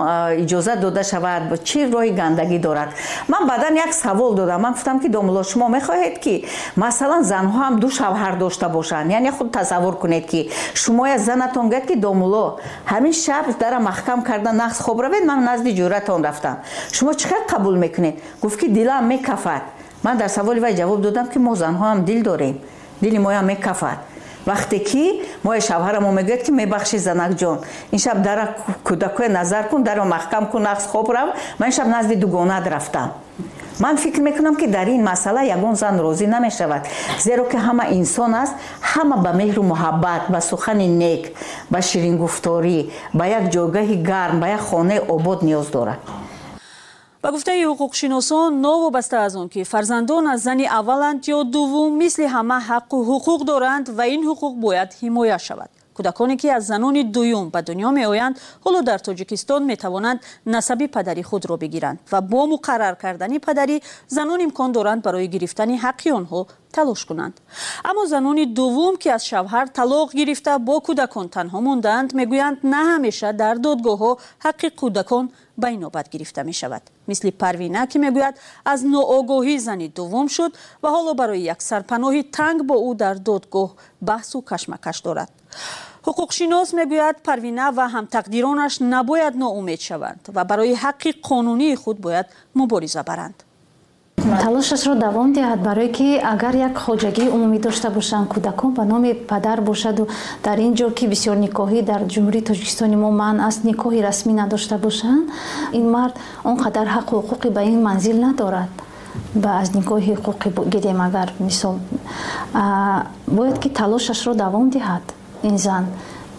иҷозат 0.44 0.80
дода 0.80 1.04
шавад 1.04 1.44
чӣ 1.64 1.80
роҳи 1.94 2.12
гандагӣ 2.22 2.60
дорад? 2.60 2.90
Ман 3.28 3.48
баъдан 3.48 3.76
як 3.76 3.94
савол 3.94 4.34
додам. 4.34 4.62
Ман 4.62 4.74
гуфтам 4.74 5.00
ки 5.00 5.10
домуло 5.10 5.44
шумо 5.44 5.68
мехоҳед 5.78 6.16
ки 6.24 6.46
масалан 6.76 7.24
занҳо 7.24 7.58
ҳам 7.64 7.80
ду 7.80 7.88
шавҳар 7.90 8.36
дошта 8.44 8.70
бошанд. 8.70 9.12
Яъне 9.12 9.32
худ 9.32 9.52
тасаввур 9.52 9.96
кунед 10.04 10.26
ки 10.32 10.50
шумо 10.74 11.06
я 11.08 11.18
занатон 11.20 11.70
гӯяд 11.72 11.86
ки 11.90 11.96
домуло 11.96 12.60
ҳамин 12.92 13.14
шаб 13.26 13.46
дара 13.60 13.80
маҳкам 13.90 14.20
карда 14.24 14.52
нақс 14.64 14.78
хоб 14.86 14.98
равед 15.02 15.24
ман 15.26 15.40
назди 15.44 15.72
ҷӯратон 15.80 16.20
рафтам. 16.28 16.56
Шумо 16.96 17.14
чӣ 17.14 17.26
хел 17.30 17.44
қабул 17.54 17.76
мекунед? 17.78 18.16
Гуфт 18.42 18.60
ки 18.60 18.68
дилам 18.68 19.08
мекафад 19.08 19.64
ман 20.04 20.18
дар 20.18 20.30
саволи 20.30 20.60
вай 20.60 20.76
ҷавоб 20.76 21.02
додам 21.02 21.28
ки 21.28 21.40
мо 21.40 21.56
занҳоам 21.56 22.04
дил 22.04 22.24
дорем. 22.24 22.60
Дили 23.02 23.18
моям 23.18 23.46
мекафад. 23.46 23.98
Вақте 24.46 24.80
ки 24.80 25.22
моя 25.44 25.62
шавҳарамо 25.62 26.12
мегӯяд 26.12 26.44
ки 26.46 26.52
мебахшӣ 26.52 26.98
занакҷон 27.00 27.58
ин 27.92 28.00
шаб 28.00 28.22
дара 28.22 28.56
кӯдакое 28.88 29.30
назар 29.30 29.70
кун 29.70 29.84
даро 29.84 30.04
маҳкам 30.04 30.52
кун 30.52 30.64
нақс 30.64 30.86
хоб 30.92 31.10
рав 31.10 31.30
ман 31.60 31.70
ин 31.70 31.76
шаб 31.78 31.88
назди 31.88 32.16
дугонат 32.16 32.68
рафтам. 32.68 33.12
Ман 33.80 33.98
фикр 33.98 34.22
мекунам 34.22 34.56
ки 34.56 34.68
дар 34.68 34.88
ин 34.88 35.04
масъала 35.04 35.42
ягон 35.42 35.76
зан 35.76 36.00
розӣ 36.00 36.28
намешавад. 36.28 36.82
Зеро 37.20 37.46
ки 37.46 37.58
ҳама 37.58 37.86
инсон 38.00 38.36
аст 38.36 38.54
ҳама 38.82 39.18
ба 39.24 39.32
меҳру 39.34 39.64
муҳаббат 39.64 40.24
ба 40.30 40.42
сухани 40.42 40.88
нек 40.88 41.32
ба 41.72 41.82
ширингуфторӣ 41.82 42.80
ба 43.14 43.26
як 43.28 43.44
ҷойгоҳи 43.54 44.04
гарм 44.04 44.40
ба 44.40 44.48
як 44.48 44.62
хонаи 44.62 45.00
обод 45.16 45.40
ниёз 45.44 45.68
дорад 45.72 46.00
ба 47.24 47.32
гуфтаи 47.32 47.64
ҳуқуқшиносон 47.72 48.50
новобаста 48.68 49.18
аз 49.26 49.36
он 49.36 49.48
ки 49.54 49.64
фарзандон 49.64 50.28
аз 50.28 50.42
зани 50.42 50.66
авваланд 50.80 51.24
ё 51.36 51.40
дуввум 51.56 51.92
мисли 52.04 52.26
ҳама 52.36 52.58
ҳаққу 52.70 52.98
ҳуқуқ 53.10 53.40
доранд 53.52 53.86
ва 53.98 54.06
ин 54.16 54.22
ҳуқуқ 54.30 54.54
бояд 54.66 54.90
ҳимоя 55.02 55.40
шавад. 55.48 55.72
Кӯдаконе 55.96 56.36
ки 56.42 56.48
аз 56.58 56.64
занони 56.72 57.04
дуюм 57.16 57.46
ба 57.54 57.60
дунё 57.68 57.90
меоянд 58.00 58.36
ҳоло 58.66 58.80
дар 58.90 59.00
тоҷикистон 59.08 59.62
метавонанд 59.72 60.20
насаби 60.46 60.88
падари 60.96 61.24
худро 61.30 61.56
бигиранд 61.64 62.00
ва 62.12 62.20
бо 62.22 62.42
муқаррар 62.54 62.96
кардани 63.04 63.40
падарӣ 63.40 63.78
занон 64.08 64.40
имкон 64.48 64.72
доранд 64.72 65.02
барои 65.04 65.28
гирифтани 65.28 65.76
ҳаққи 65.86 66.10
онҳо 66.20 66.42
талош 66.76 67.02
кунанд. 67.10 67.36
Аммо 67.90 68.04
занони 68.14 68.46
дуввум 68.46 68.96
ки 69.02 69.10
аз 69.18 69.24
шавҳар 69.32 69.68
талоқ 69.80 70.10
гирифта 70.20 70.54
бо 70.68 70.76
кӯдакон 70.88 71.28
танҳо 71.36 71.60
мондаанд 71.68 72.10
мегӯянд 72.20 72.58
на 72.74 72.82
ҳамеша 72.90 73.30
дар 73.42 73.56
додгоҳҳо 73.66 74.12
ҳаққи 74.46 74.70
кӯдакон 74.80 75.26
ба 75.62 75.68
инобат 75.78 76.08
гирифта 76.14 76.42
мешавад. 76.50 76.84
Мисли 77.08 77.32
парвина 77.32 77.82
ки 77.92 77.98
мегӯяд 78.06 78.36
аз 78.72 78.80
ноогоҳӣ 78.94 79.56
зани 79.68 79.88
дуввум 79.98 80.28
шуд 80.36 80.52
ва 80.82 80.90
ҳоло 80.96 81.12
барои 81.22 81.48
як 81.54 81.60
сарпаноҳи 81.70 82.22
танг 82.38 82.60
бо 82.70 82.76
ӯ 82.90 82.92
дар 83.04 83.16
додгоҳ 83.30 83.70
баҳсу 84.10 84.38
кашмакаш 84.50 84.98
дорад. 85.08 85.32
Ҳуқуқшинос 86.08 86.70
мегӯяд 86.80 87.18
парвина 87.28 87.68
ва 87.78 87.86
ҳамтақдиронаш 87.96 88.74
набояд 88.94 89.34
ноумед 89.44 89.82
шаванд 89.88 90.22
ва 90.36 90.44
барои 90.52 90.76
ҳаққи 90.84 91.10
қонунии 91.30 91.76
худ 91.84 91.98
бояд 92.06 92.28
мубориза 92.60 93.04
баранд 93.10 93.38
талошашро 94.24 94.96
давом 94.96 95.34
диҳад 95.34 95.60
барое 95.68 95.90
ки 95.98 96.18
агар 96.34 96.56
як 96.56 96.78
хоҷагии 96.78 97.30
умумӣ 97.36 97.60
дошта 97.60 97.90
бошанд 97.90 98.28
кӯдакон 98.34 98.72
ба 98.74 98.84
номи 98.86 99.14
падар 99.14 99.62
бошаду. 99.62 100.08
Дар 100.44 100.58
ин 100.60 100.74
ҷо 100.76 100.88
ки 100.98 101.06
бисёр 101.14 101.36
никоҳӣ 101.46 101.80
дар 101.92 102.02
ҷумҳурии 102.14 102.48
тоҷикистони 102.50 102.96
мо 102.96 103.10
маън 103.12 103.38
аст 103.50 103.62
никоҳи 103.70 104.00
расмӣ 104.08 104.34
надошта 104.42 104.78
бошанд 104.78 105.24
ин 105.80 105.86
мард 105.96 106.16
он 106.50 106.56
қадар 106.64 106.88
ҳаққу 106.96 107.14
ҳуқуқи 107.20 107.50
ба 107.56 107.62
ин 107.64 107.82
манзил 107.88 108.18
надорад. 108.28 108.72
Ба 109.44 109.50
аз 109.62 109.70
никоҳи 109.78 110.16
ҳуқуқи 110.16 110.48
гирем 110.74 111.02
агар 111.08 111.30
мисол 111.40 111.76
бояд 113.38 113.58
ки 113.60 113.70
талошашро 113.80 114.34
давом 114.44 114.70
диҳад 114.70 115.06
ин 115.50 115.58
зан. 115.58 115.86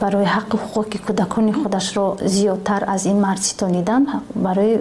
Барои 0.01 0.27
ҳаққи 0.37 0.57
ҳуқуқи 0.64 0.99
кӯдакони 1.07 1.53
худашро 1.61 2.07
зиёдтар 2.35 2.83
аз 2.94 3.03
ин 3.12 3.18
мард 3.27 3.42
ситонидан 3.49 4.03
барои 4.35 4.75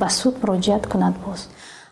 ба 0.00 0.08
суд 0.18 0.34
муроҷиат 0.42 0.84
кунад 0.92 1.14
боз 1.24 1.40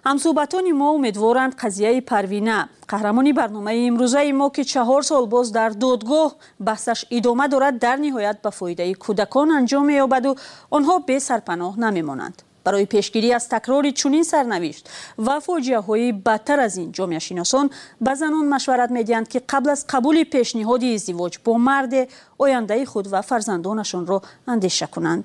ҳамсӯҳбатони 0.06 0.72
мо 0.80 0.88
умедворанд 0.98 1.54
қазияи 1.62 2.00
парвина. 2.10 2.58
Қаҳрамони 2.92 3.32
барномаи 3.40 3.86
имрӯзаи 3.90 4.32
мо 4.40 4.48
ки 4.54 4.62
чаҳор 4.72 5.02
сол 5.10 5.24
боз 5.34 5.46
дар 5.58 5.72
додгоҳ 5.84 6.30
баҳсаш 6.68 7.00
идома 7.18 7.46
дорад 7.48 7.74
дар 7.84 7.96
ниҳоят 8.06 8.38
ба 8.44 8.50
фоидаи 8.58 8.94
кӯдакон 9.04 9.48
анҷом 9.58 9.84
меёбаду. 9.90 10.30
Онҳо 10.76 10.94
бесарпаноҳ 11.08 11.72
намемонанд. 11.84 12.36
Барои 12.64 12.86
пешгирӣ 12.94 13.30
аз 13.38 13.44
такрори 13.54 13.92
чунин 14.00 14.24
сарнавишт 14.32 14.84
ва 15.26 15.36
фоҷиаҳои 15.46 16.12
бадтар 16.26 16.58
аз 16.66 16.74
ин 16.82 16.90
ҷомеашиносон 16.96 17.66
ба 18.06 18.12
занон 18.20 18.46
машварат 18.54 18.90
медиҳанд 18.98 19.28
ки 19.32 19.38
қабл 19.52 19.68
аз 19.74 19.80
қабули 19.92 20.22
пешниҳоди 20.34 20.88
издивоҷ 20.96 21.34
бо 21.44 21.52
марде 21.68 22.00
ояндаи 22.44 22.84
худ 22.92 23.06
ва 23.12 23.20
фарзандонашонро 23.30 24.18
андеша 24.52 24.86
кунанд 24.94 25.24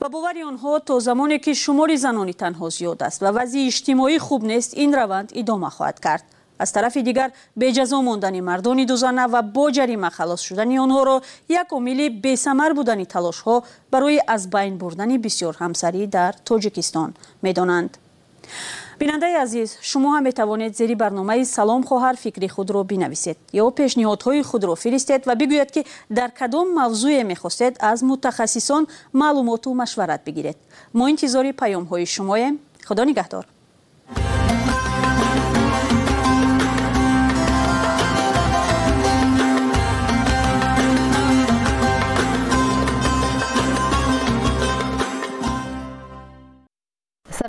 ба 0.00 0.08
бовари 0.08 0.42
онҳо 0.50 0.80
то 0.86 1.00
замоне 1.00 1.38
ки 1.44 1.52
шумори 1.54 1.96
занони 1.96 2.34
танҳо 2.42 2.68
зиёд 2.76 2.98
аст 3.08 3.20
ва 3.24 3.30
вазъи 3.38 3.68
иҷтимоӣ 3.70 4.18
хуб 4.26 4.42
нест 4.52 4.70
ин 4.84 4.90
раванд 4.98 5.28
идома 5.40 5.70
хоҳад 5.76 5.98
кард. 6.06 6.24
Аз 6.58 6.72
тарафи 6.72 7.02
дигар 7.02 7.30
беҷазо 7.56 7.98
мондани 8.02 8.40
мардони 8.40 8.86
дузана 8.86 9.24
ва 9.28 9.42
бо 9.42 9.70
ҷарима 9.70 10.10
халос 10.10 10.40
шудани 10.48 10.78
онҳоро 10.84 11.16
як 11.48 11.72
омили 11.72 12.06
бесамар 12.24 12.74
будани 12.74 13.06
талошҳо 13.06 13.56
барои 13.92 14.18
аз 14.26 14.42
байн 14.46 14.74
бурдани 14.78 15.18
бисёр 15.18 15.54
ҳамсарӣ 15.62 16.06
дар 16.06 16.32
тоҷикистон 16.48 17.10
медонанд 17.42 17.92
бинандаи 19.00 19.34
азиз 19.44 19.78
шумо 19.80 20.08
ҳам 20.14 20.22
метавонед 20.28 20.76
зери 20.76 20.94
барномаи 20.94 21.44
салом 21.44 21.82
хоҳар 21.88 22.16
фикри 22.16 22.48
худро 22.48 22.84
бинависед 22.84 23.36
ё 23.62 23.66
пешниҳодҳои 23.78 24.42
худро 24.50 24.74
фиристед 24.82 25.26
ва 25.28 25.34
бигӯед 25.40 25.70
ки 25.74 25.82
дар 26.10 26.30
кадом 26.38 26.66
мавзӯе 26.78 27.22
мехостед 27.32 27.72
аз 27.80 27.98
мутахассисон 28.02 28.82
маълумоту 29.12 29.74
машварат 29.74 30.20
бигиред. 30.26 30.58
Мо 30.92 31.04
интизори 31.08 31.52
паёмҳои 31.60 32.06
шумоем. 32.14 32.54
Худо 32.88 33.02
нигаҳдор 33.10 33.53